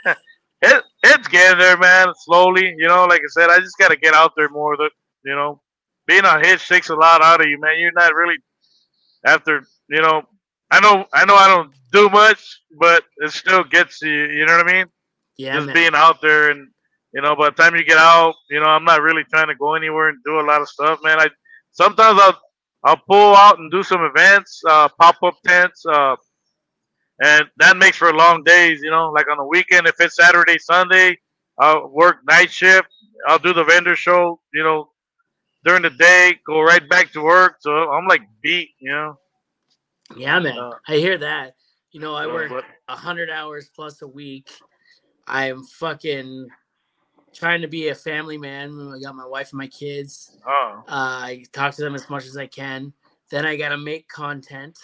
[0.61, 2.07] it, it's getting there, man.
[2.25, 3.05] Slowly, you know.
[3.05, 4.75] Like I said, I just got to get out there more.
[4.75, 4.91] That
[5.23, 5.61] you know,
[6.07, 7.79] being on hitch takes a lot out of you, man.
[7.79, 8.37] You're not really
[9.25, 10.23] after, you know.
[10.71, 14.09] I know, I know, I don't do much, but it still gets you.
[14.09, 14.85] You know what I mean?
[15.37, 15.73] Yeah, just man.
[15.73, 16.69] being out there, and
[17.15, 19.55] you know, by the time you get out, you know, I'm not really trying to
[19.55, 21.19] go anywhere and do a lot of stuff, man.
[21.19, 21.29] I
[21.71, 22.39] sometimes I'll
[22.83, 26.15] I'll pull out and do some events, uh, pop up tents, uh,
[27.23, 28.81] and that makes for long days.
[28.83, 31.17] You know, like on the weekend, if it's Saturday, Sunday,
[31.57, 32.87] I'll work night shift.
[33.27, 34.39] I'll do the vendor show.
[34.53, 34.89] You know,
[35.63, 37.55] during the day, go right back to work.
[37.61, 38.69] So I'm like beat.
[38.79, 39.19] You know,
[40.15, 40.57] Yeah, man.
[40.59, 41.55] Uh, I hear that.
[41.91, 44.51] You know, I Uh, work but- a hundred hours plus a week.
[45.27, 46.49] I'm fucking
[47.35, 48.93] trying to be a family man.
[48.95, 50.37] I got my wife and my kids.
[50.47, 52.93] oh, Uh, I talk to them as much as I can,
[53.29, 54.77] then I gotta make content,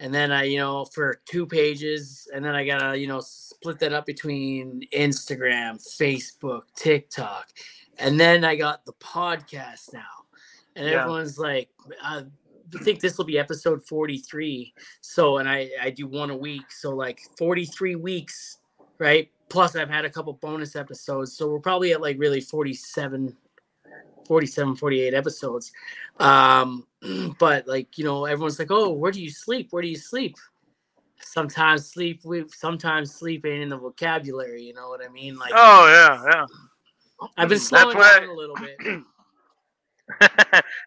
[0.00, 3.78] and then I, you know, for two pages, and then I gotta, you know, split
[3.80, 7.46] that up between Instagram, Facebook, TikTok,
[7.98, 10.26] and then I got the podcast now,
[10.74, 11.00] and Yeah.
[11.00, 11.70] everyone's like,
[12.02, 12.24] I
[12.82, 14.74] think this will be episode 43.
[15.00, 18.58] So, and I I do one a week, so like 43 weeks,
[18.98, 19.30] right?
[19.48, 23.36] Plus, I've had a couple bonus episodes, so we're probably at like really 47
[24.26, 25.70] 47 48 episodes
[26.18, 26.84] um
[27.38, 30.36] but like you know everyone's like oh where do you sleep where do you sleep
[31.20, 35.52] sometimes sleep we sometimes sleep ain't in the vocabulary you know what i mean like
[35.54, 36.44] Oh yeah, yeah.
[37.36, 38.76] i've been that's slowing why- down a little bit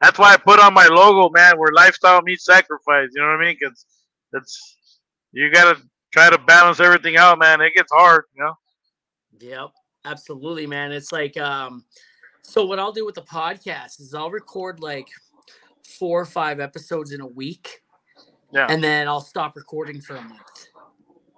[0.02, 1.58] That's why I put on my logo, man.
[1.60, 3.10] Where lifestyle meets sacrifice.
[3.14, 3.58] You know what I mean?
[3.60, 3.86] Because
[4.34, 4.78] it's
[5.34, 5.80] you gotta
[6.12, 7.62] try to balance everything out, man.
[7.62, 8.54] It gets hard, you know.
[9.40, 9.70] Yep,
[10.06, 10.92] absolutely, man.
[10.92, 11.86] It's like um
[12.42, 15.08] so what I'll do with the podcast is I'll record like
[16.00, 17.82] four or five episodes in a week.
[18.52, 18.68] Yeah.
[18.70, 20.68] And then I'll stop recording for a month.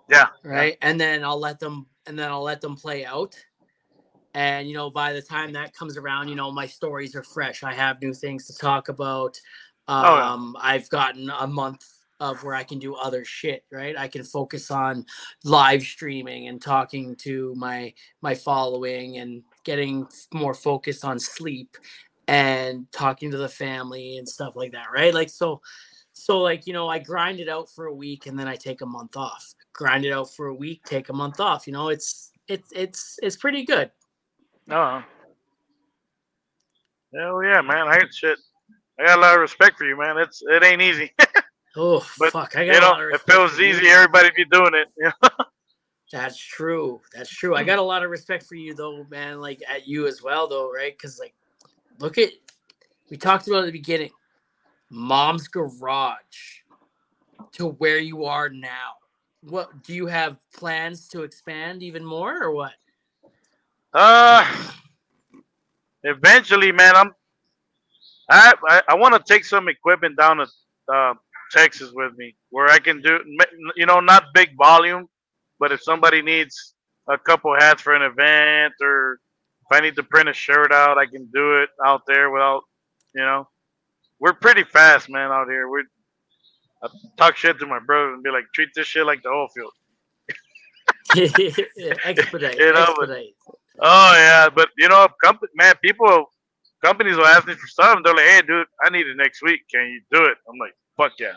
[0.09, 0.78] Yeah, Right.
[0.82, 3.36] And then I'll let them and then I'll let them play out.
[4.34, 7.63] And you know, by the time that comes around, you know, my stories are fresh.
[7.63, 9.39] I have new things to talk about.
[9.88, 10.61] Um Oh, yeah.
[10.61, 11.86] I've gotten a month
[12.22, 13.97] of where I can do other shit, right?
[13.97, 15.07] I can focus on
[15.43, 21.76] live streaming and talking to my my following and getting more focused on sleep
[22.28, 25.13] and talking to the family and stuff like that, right?
[25.13, 25.61] Like so
[26.13, 28.82] so like, you know, I grind it out for a week and then I take
[28.82, 29.55] a month off.
[29.74, 31.65] Grind it out for a week, take a month off.
[31.65, 33.89] You know, it's it's it's it's pretty good.
[34.67, 35.01] no.
[37.13, 37.88] Hell yeah, man.
[37.88, 38.38] I shit.
[38.99, 40.19] I got a lot of respect for you, man.
[40.19, 41.11] It's it ain't easy.
[41.76, 43.69] Oh But, fuck, I got you a know, lot of if it was for you.
[43.69, 44.88] easy, everybody'd be doing it.
[44.97, 45.30] Know?
[46.11, 47.01] That's true.
[47.13, 47.55] That's true.
[47.55, 49.39] I got a lot of respect for you though, man.
[49.39, 50.93] Like at you as well, though, right?
[50.93, 51.34] Because like,
[51.99, 52.32] look at
[53.09, 54.11] we talked about at the beginning,
[54.89, 56.17] mom's garage
[57.53, 58.93] to where you are now.
[59.43, 62.74] What do you have plans to expand even more, or what?
[63.93, 64.45] Uh,
[66.03, 66.95] eventually, man.
[66.95, 67.11] I'm.
[68.30, 70.47] I I, I want to take some equipment down to
[70.93, 71.13] uh,
[71.51, 73.19] Texas with me, where I can do,
[73.75, 75.07] you know, not big volume,
[75.59, 76.73] but if somebody needs
[77.09, 79.19] a couple hats for an event, or
[79.69, 82.63] if I need to print a shirt out, I can do it out there without,
[83.15, 83.47] you know.
[84.19, 85.67] We're pretty fast, man, out here.
[85.69, 85.83] We're
[86.83, 86.87] I
[87.17, 89.71] talk shit to my brother and be like, treat this shit like the oil field.
[92.05, 93.35] expedite, You know, but- expedite.
[93.83, 96.25] Oh yeah, but you know, company man, people,
[96.83, 99.41] companies will ask me for stuff, and they're like, "Hey, dude, I need it next
[99.41, 99.61] week.
[99.73, 101.33] Can you do it?" I'm like, "Fuck yeah,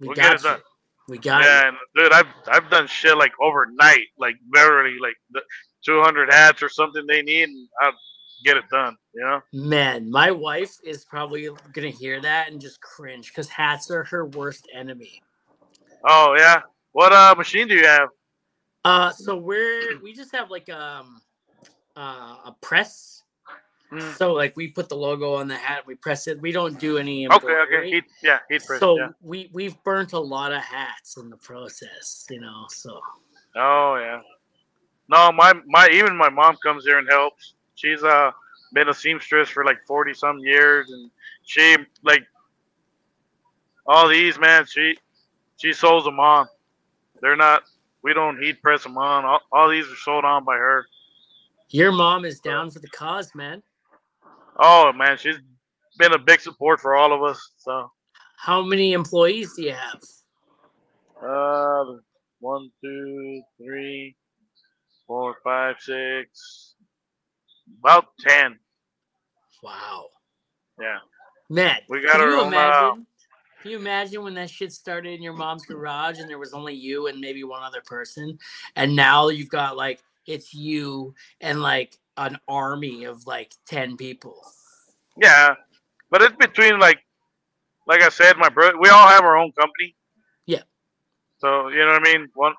[0.00, 0.48] We we'll get got it you.
[0.50, 0.60] done."
[1.08, 5.40] We got yeah, and dude, I've I've done shit like overnight, like literally, like the
[5.84, 7.92] 200 hats or something they need, and I'll
[8.44, 8.96] get it done.
[9.14, 9.40] You know?
[9.52, 14.26] Man, my wife is probably gonna hear that and just cringe because hats are her
[14.26, 15.22] worst enemy.
[16.04, 16.62] Oh yeah.
[16.92, 18.08] What uh machine do you have?
[18.84, 21.20] Uh, so we're we just have like um
[21.96, 23.22] uh, a press.
[23.92, 24.16] Mm.
[24.16, 26.40] So like we put the logo on the hat, we press it.
[26.40, 27.30] We don't do any.
[27.30, 27.90] Okay, okay.
[27.90, 28.80] Heat, yeah, heat press.
[28.80, 29.08] so yeah.
[29.22, 32.66] we we've burnt a lot of hats in the process, you know.
[32.68, 33.00] So
[33.56, 34.20] Oh yeah.
[35.08, 37.54] No, my my even my mom comes here and helps.
[37.74, 38.30] She's uh
[38.74, 41.10] been a seamstress for like forty some years, and
[41.44, 42.22] she like
[43.86, 44.66] all these man.
[44.66, 44.96] She
[45.56, 46.46] she sews them on.
[47.22, 47.62] They're not.
[48.02, 49.24] We don't heat press them on.
[49.24, 50.86] All, all these are sold on by her.
[51.70, 53.62] your mom is down for the cause, man.
[54.58, 55.36] Oh man, she's
[55.98, 57.52] been a big support for all of us.
[57.58, 57.90] So
[58.38, 60.00] How many employees do you have?
[61.22, 61.84] uh,
[62.40, 64.14] one, two, three,
[65.06, 66.74] four, five, six,
[67.80, 68.58] about ten.
[69.62, 70.06] Wow,
[70.80, 70.98] Yeah.
[71.50, 71.78] man.
[71.88, 73.06] We got can our you own, uh, imagine?
[73.62, 76.74] Can you imagine when that shit started in your mom's garage and there was only
[76.74, 78.38] you and maybe one other person,
[78.76, 84.40] and now you've got like it's you and like an army of like ten people.
[85.16, 85.54] Yeah,
[86.10, 86.98] but it's between like,
[87.86, 88.78] like I said, my brother.
[88.80, 89.94] We all have our own company.
[90.46, 90.62] Yeah.
[91.38, 92.28] So you know what I mean.
[92.34, 92.54] One,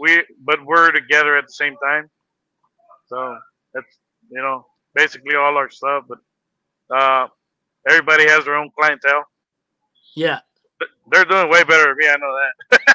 [0.00, 2.10] we but we're together at the same time.
[3.06, 3.36] So
[3.74, 3.98] that's
[4.30, 6.04] you know basically all our stuff.
[6.08, 6.18] But
[6.96, 7.28] uh,
[7.88, 9.24] everybody has their own clientele.
[10.14, 10.40] Yeah.
[11.10, 12.08] They're doing way better than me.
[12.08, 12.38] I know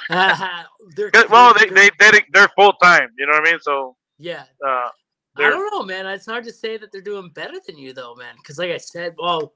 [0.10, 0.68] that.
[0.96, 3.10] They're well, they they they they're full time.
[3.18, 3.60] You know what I mean.
[3.62, 4.44] So yeah.
[4.66, 4.90] uh,
[5.38, 6.06] I don't know, man.
[6.08, 8.36] It's hard to say that they're doing better than you, though, man.
[8.38, 9.54] Because, like I said, well,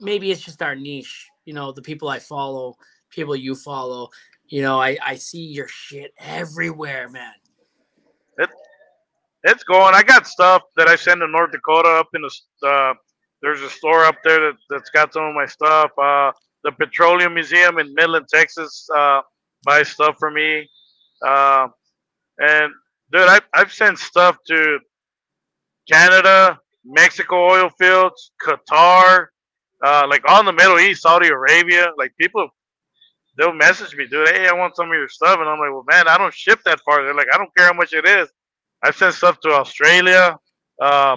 [0.00, 1.28] maybe it's just our niche.
[1.44, 2.76] You know, the people I follow,
[3.10, 4.08] people you follow.
[4.46, 7.34] You know, I I see your shit everywhere, man.
[8.38, 8.48] It,
[9.44, 9.94] it's going.
[9.94, 12.94] I got stuff that I send to North Dakota up in the uh,
[13.42, 15.90] there's a store up there that, that's got some of my stuff.
[15.96, 16.32] Uh,
[16.64, 19.20] the Petroleum Museum in Midland, Texas, uh,
[19.64, 20.68] buy stuff for me.
[21.26, 21.68] Uh,
[22.38, 22.72] and
[23.12, 24.78] dude, I, I've sent stuff to
[25.90, 29.26] Canada, Mexico oil fields, Qatar,
[29.84, 31.88] uh, like on the Middle East, Saudi Arabia.
[31.96, 32.48] Like people,
[33.36, 34.28] they'll message me, dude.
[34.28, 36.60] Hey, I want some of your stuff, and I'm like, well, man, I don't ship
[36.64, 37.02] that far.
[37.02, 38.28] They're like, I don't care how much it is.
[38.82, 40.36] I've sent stuff to Australia.
[40.80, 41.16] Uh,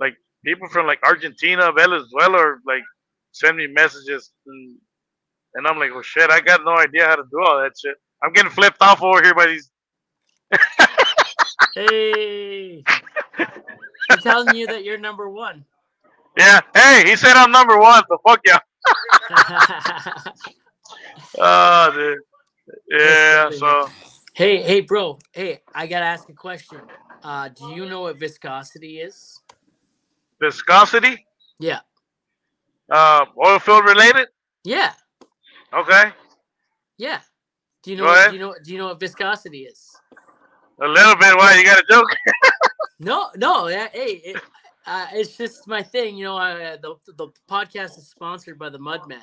[0.00, 0.14] like
[0.44, 2.82] people from like Argentina, Venezuela, like
[3.34, 4.76] send me messages, and,
[5.54, 7.96] and I'm like, well, shit, I got no idea how to do all that shit.
[8.22, 9.70] I'm getting flipped off over here by these.
[11.74, 12.84] Hey,
[13.38, 15.64] I'm telling you that you're number one.
[16.38, 16.60] Yeah.
[16.72, 18.58] Hey, he said I'm number one, so fuck yeah.
[21.36, 22.18] Oh, dude.
[22.88, 23.50] Yeah.
[23.50, 23.88] So
[24.34, 25.18] hey, hey, bro.
[25.32, 26.80] Hey, I gotta ask a question.
[27.22, 29.40] Uh, do you know what viscosity is?
[30.40, 31.26] viscosity,
[31.58, 31.80] Yeah,
[32.90, 34.28] uh, oil field related.
[34.64, 34.92] yeah,
[35.72, 36.12] Okay.
[36.98, 37.20] yeah.
[37.82, 38.04] Do you know?
[38.04, 38.54] What, do you know?
[38.64, 39.94] Do you know what viscosity is?
[40.80, 41.36] A little bit.
[41.36, 42.08] Why you got a joke?
[43.00, 43.66] No, no.
[43.66, 44.40] Yeah, hey, it,
[44.86, 46.16] uh, it's just my thing.
[46.16, 49.20] You know, I, the the podcast is sponsored by the Mudman,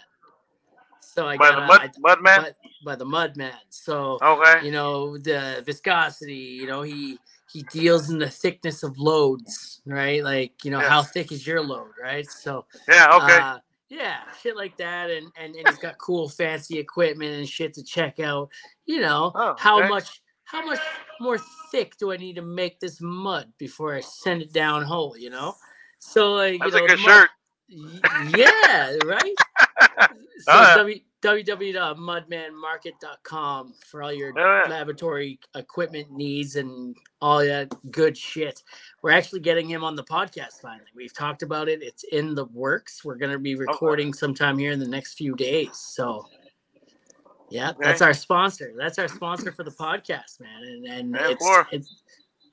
[0.99, 2.41] so I By got the mud, mud man.
[2.41, 2.51] by,
[2.85, 3.53] by the Mudman.
[3.69, 4.65] So Okay.
[4.65, 6.33] you know the viscosity.
[6.33, 7.17] You know he
[7.51, 10.23] he deals in the thickness of loads, right?
[10.23, 10.89] Like you know Yeah.
[10.89, 12.29] how thick is your load, right?
[12.29, 13.07] So Yeah.
[13.15, 13.37] Okay.
[13.39, 13.57] uh,
[13.89, 17.83] yeah, shit like that, and, and and he's got cool fancy equipment and shit to
[17.83, 18.49] check out.
[18.85, 19.87] You know Oh, how okay.
[19.89, 20.79] much how much
[21.19, 21.37] more
[21.71, 25.15] thick do I need to make this mud before I send it down hole?
[25.17, 25.55] You know,
[25.99, 27.29] so like That's you know, a good mud- shirt.
[28.37, 29.35] Yeah, right.
[30.41, 30.77] So Oh, yeah.
[30.77, 34.65] w, www.mudmanmarket.com for all your yeah.
[34.69, 38.63] laboratory equipment needs and all that good shit.
[39.01, 40.87] We're actually getting him on the podcast finally.
[40.95, 41.81] We've talked about it.
[41.83, 43.03] It's in the works.
[43.05, 45.77] We're going to be recording sometime here in the next few days.
[45.77, 46.25] So
[47.49, 48.73] yeah, that's our sponsor.
[48.77, 50.63] That's our sponsor for the podcast, man.
[50.63, 52.01] And and Yeah, it's, it's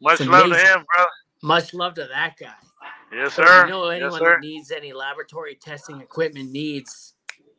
[0.00, 1.04] Much it's love to him, bro.
[1.42, 2.52] much love to that guy.
[3.12, 3.62] Yes, So sir.
[3.62, 4.32] if you know yes, anyone sir.
[4.34, 7.14] that needs any laboratory testing equipment needs,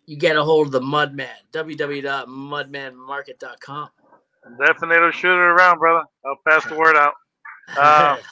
[0.10, 1.30] you get a hold of the Mudman.
[1.54, 3.90] www.mudmanmarket.com.
[4.58, 6.04] Definitely shoot it around, brother.
[6.26, 7.14] I'll pass the word out.
[7.78, 8.18] Uh,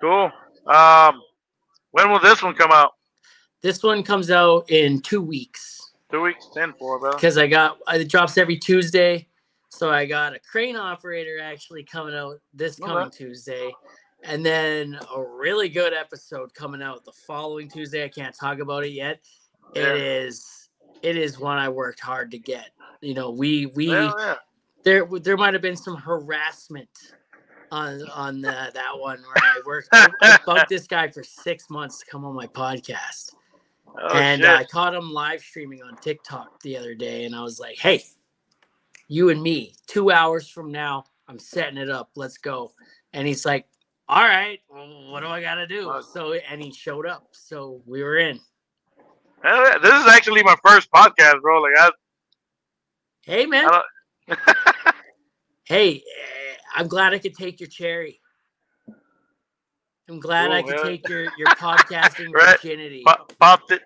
[0.00, 0.32] Cool.
[0.66, 1.20] Um,
[1.92, 2.94] when will this one come out?
[3.60, 7.16] this one comes out in two weeks Two weeks, ten for, brother.
[7.16, 9.28] because I got it drops every Tuesday.
[9.68, 12.88] So I got a crane operator actually coming out this Okay.
[12.90, 13.70] coming Tuesday.
[14.24, 18.02] And then a really good episode coming out the following Tuesday.
[18.04, 19.20] I can't talk about it yet.
[19.76, 19.82] Yeah.
[19.82, 20.61] It is
[21.02, 22.70] it is one I worked hard to get.
[23.00, 24.34] You know, we we Hell yeah.
[24.84, 26.88] there there might have been some harassment
[27.70, 29.88] on on the, that one where I worked.
[29.92, 33.34] I, I bugged this guy for six months to come on my podcast,
[34.00, 37.42] Oh, and uh, I caught him live streaming on TikTok the other day, and I
[37.42, 38.04] was like, "Hey,
[39.08, 42.10] you and me, two hours from now, I'm setting it up.
[42.16, 42.72] Let's go."
[43.12, 43.66] And he's like,
[44.08, 47.82] "All right, well, what do I got to do?" So and he showed up, so
[47.86, 48.40] we were in.
[49.44, 49.78] Yeah.
[49.82, 51.60] This is actually my first podcast, bro.
[51.62, 51.90] Like I,
[53.24, 53.82] Hey man, I
[55.64, 58.20] hey, eh, I'm glad I could take your cherry.
[60.08, 60.84] I'm glad I could man.
[60.84, 62.60] take your your podcasting Right.
[62.60, 63.02] virginity.
[63.04, 63.82] pop, popped it.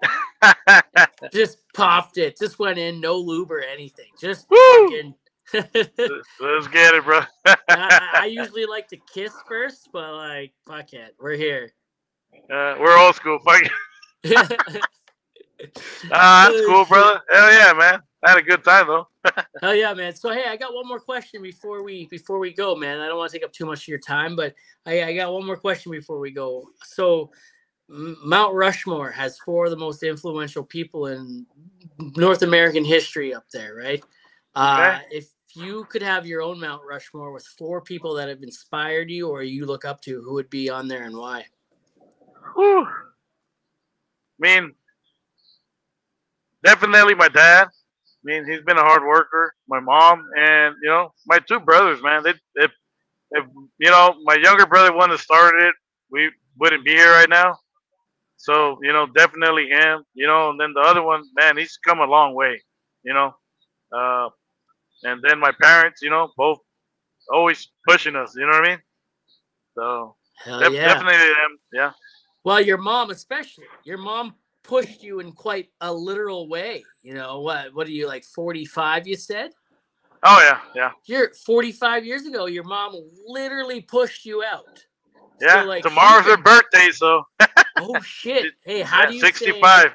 [1.33, 2.39] Just popped it.
[2.39, 4.07] Just went in, no lube or anything.
[4.19, 5.15] Just fucking.
[5.53, 7.21] Let's get it, bro.
[7.47, 11.73] I, I usually like to kiss first, but like, fuck it, we're here.
[12.51, 13.39] Uh, we're old school.
[13.45, 13.63] Fuck
[14.25, 14.81] it.
[16.11, 17.21] Ah, that's cool, brother.
[17.31, 18.01] Hell yeah, man.
[18.23, 19.09] I had a good time though.
[19.61, 20.15] Hell yeah, man.
[20.15, 23.01] So hey, I got one more question before we before we go, man.
[23.01, 24.55] I don't want to take up too much of your time, but
[24.85, 26.69] I, I got one more question before we go.
[26.85, 27.31] So
[27.89, 31.47] Mount Rushmore has four of the most influential people in
[32.17, 34.03] North American history up there, right?
[34.55, 39.11] Uh, if you could have your own Mount Rushmore with four people that have inspired
[39.11, 41.45] you or you look up to, who would be on there and why?
[42.55, 42.87] Whew.
[42.87, 42.91] I
[44.39, 44.75] mean,
[46.67, 47.69] definitely my dad.
[47.69, 49.55] I mean, he's been a hard worker.
[49.69, 52.23] My mom and you know my two brothers, man.
[52.25, 52.71] They, if
[53.31, 53.45] if
[53.79, 55.75] you know my younger brother wouldn't have started it,
[56.11, 57.57] we wouldn't be here right now.
[58.37, 60.03] So you know, definitely him.
[60.15, 62.61] You know, and then the other one, man, he's come a long way.
[63.05, 63.35] You know,
[63.97, 64.29] uh,
[65.05, 66.59] and then my parents, you know, both
[67.33, 68.35] always pushing us.
[68.35, 68.79] You know what I mean?
[69.77, 70.17] So
[70.59, 70.85] def- yeah.
[70.85, 71.59] definitely them.
[71.73, 71.93] Yeah.
[72.45, 73.67] Well, your mom especially.
[73.85, 74.35] Your mom
[74.67, 76.85] pushed you in quite a literal way.
[77.03, 77.75] You know what?
[77.75, 78.25] What are you like?
[78.25, 79.07] Forty-five?
[79.07, 79.53] You said.
[80.23, 80.91] Oh yeah, yeah.
[81.05, 82.47] You're 45 years ago.
[82.47, 82.95] Your mom
[83.27, 84.85] literally pushed you out.
[85.41, 87.23] Yeah, like, tomorrow's her birthday, so
[87.77, 88.55] Oh shit!
[88.65, 89.27] Hey, how yeah, do you say?
[89.29, 89.95] 65.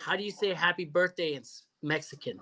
[0.00, 1.42] How do you say happy birthday in
[1.82, 2.40] Mexican?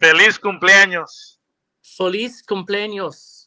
[0.00, 1.36] Feliz cumpleaños.
[1.82, 3.37] Feliz cumpleaños.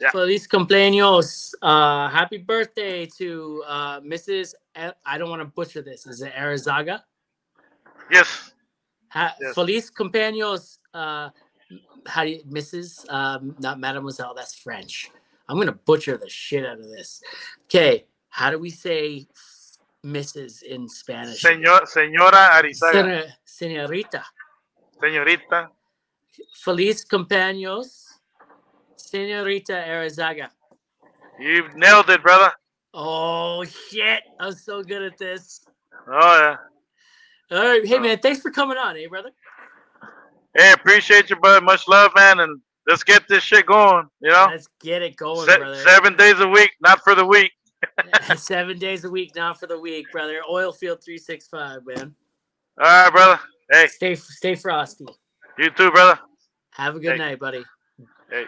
[0.00, 0.10] Yeah.
[0.10, 1.54] Feliz cumpleaños.
[1.62, 4.54] Uh, happy birthday to uh, Mrs.
[4.74, 6.06] I don't want to butcher this.
[6.06, 7.02] Is it Arizaga?
[8.10, 8.52] Yes.
[9.08, 9.54] Ha- Yes.
[9.54, 10.78] Feliz cumpleaños.
[10.92, 11.30] Uh,
[12.06, 13.10] how do you, Mrs.
[13.10, 14.34] Um, not Mademoiselle.
[14.34, 15.10] That's French.
[15.48, 17.22] I'm gonna butcher the shit out of this.
[17.64, 19.26] Okay, how do we say
[20.04, 20.62] Mrs.
[20.62, 21.42] in Spanish?
[21.42, 23.32] Señor, señora Arizaga.
[23.44, 24.24] Senorita.
[25.00, 25.70] Señorita.
[26.54, 28.05] Feliz cumpleaños,
[29.16, 30.50] Senorita Arizaga.
[31.40, 32.52] You nailed it, brother.
[32.92, 34.22] Oh shit!
[34.38, 35.62] I'm so good at this.
[36.06, 36.56] Oh,
[37.50, 37.56] yeah.
[37.56, 38.00] All right, hey Oh.
[38.00, 39.30] man, thanks for coming on, hey brother.
[40.54, 41.64] Hey, appreciate you, bud.
[41.64, 42.40] Much love, man.
[42.40, 44.06] And let's get this shit going.
[44.20, 45.76] You know, Let's get it going, Se- brother.
[45.76, 47.52] seven days a week, not for the week.
[48.36, 50.40] Seven days a week, not for the week, brother.
[50.50, 52.14] Oilfield three six five, man.
[52.78, 53.40] All right, brother.
[53.70, 55.06] Hey, Stay stay frosty.
[55.58, 56.18] you too, brother.
[56.72, 57.18] Have a good Hey.
[57.18, 57.64] night, buddy.
[58.30, 58.44] Hey.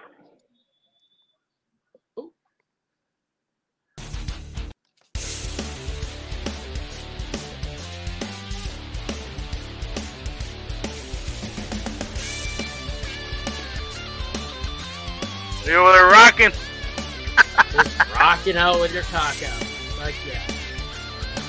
[15.69, 16.53] You were rocking.
[17.73, 19.67] Just rocking out with your cock out.
[19.99, 20.58] Like yeah.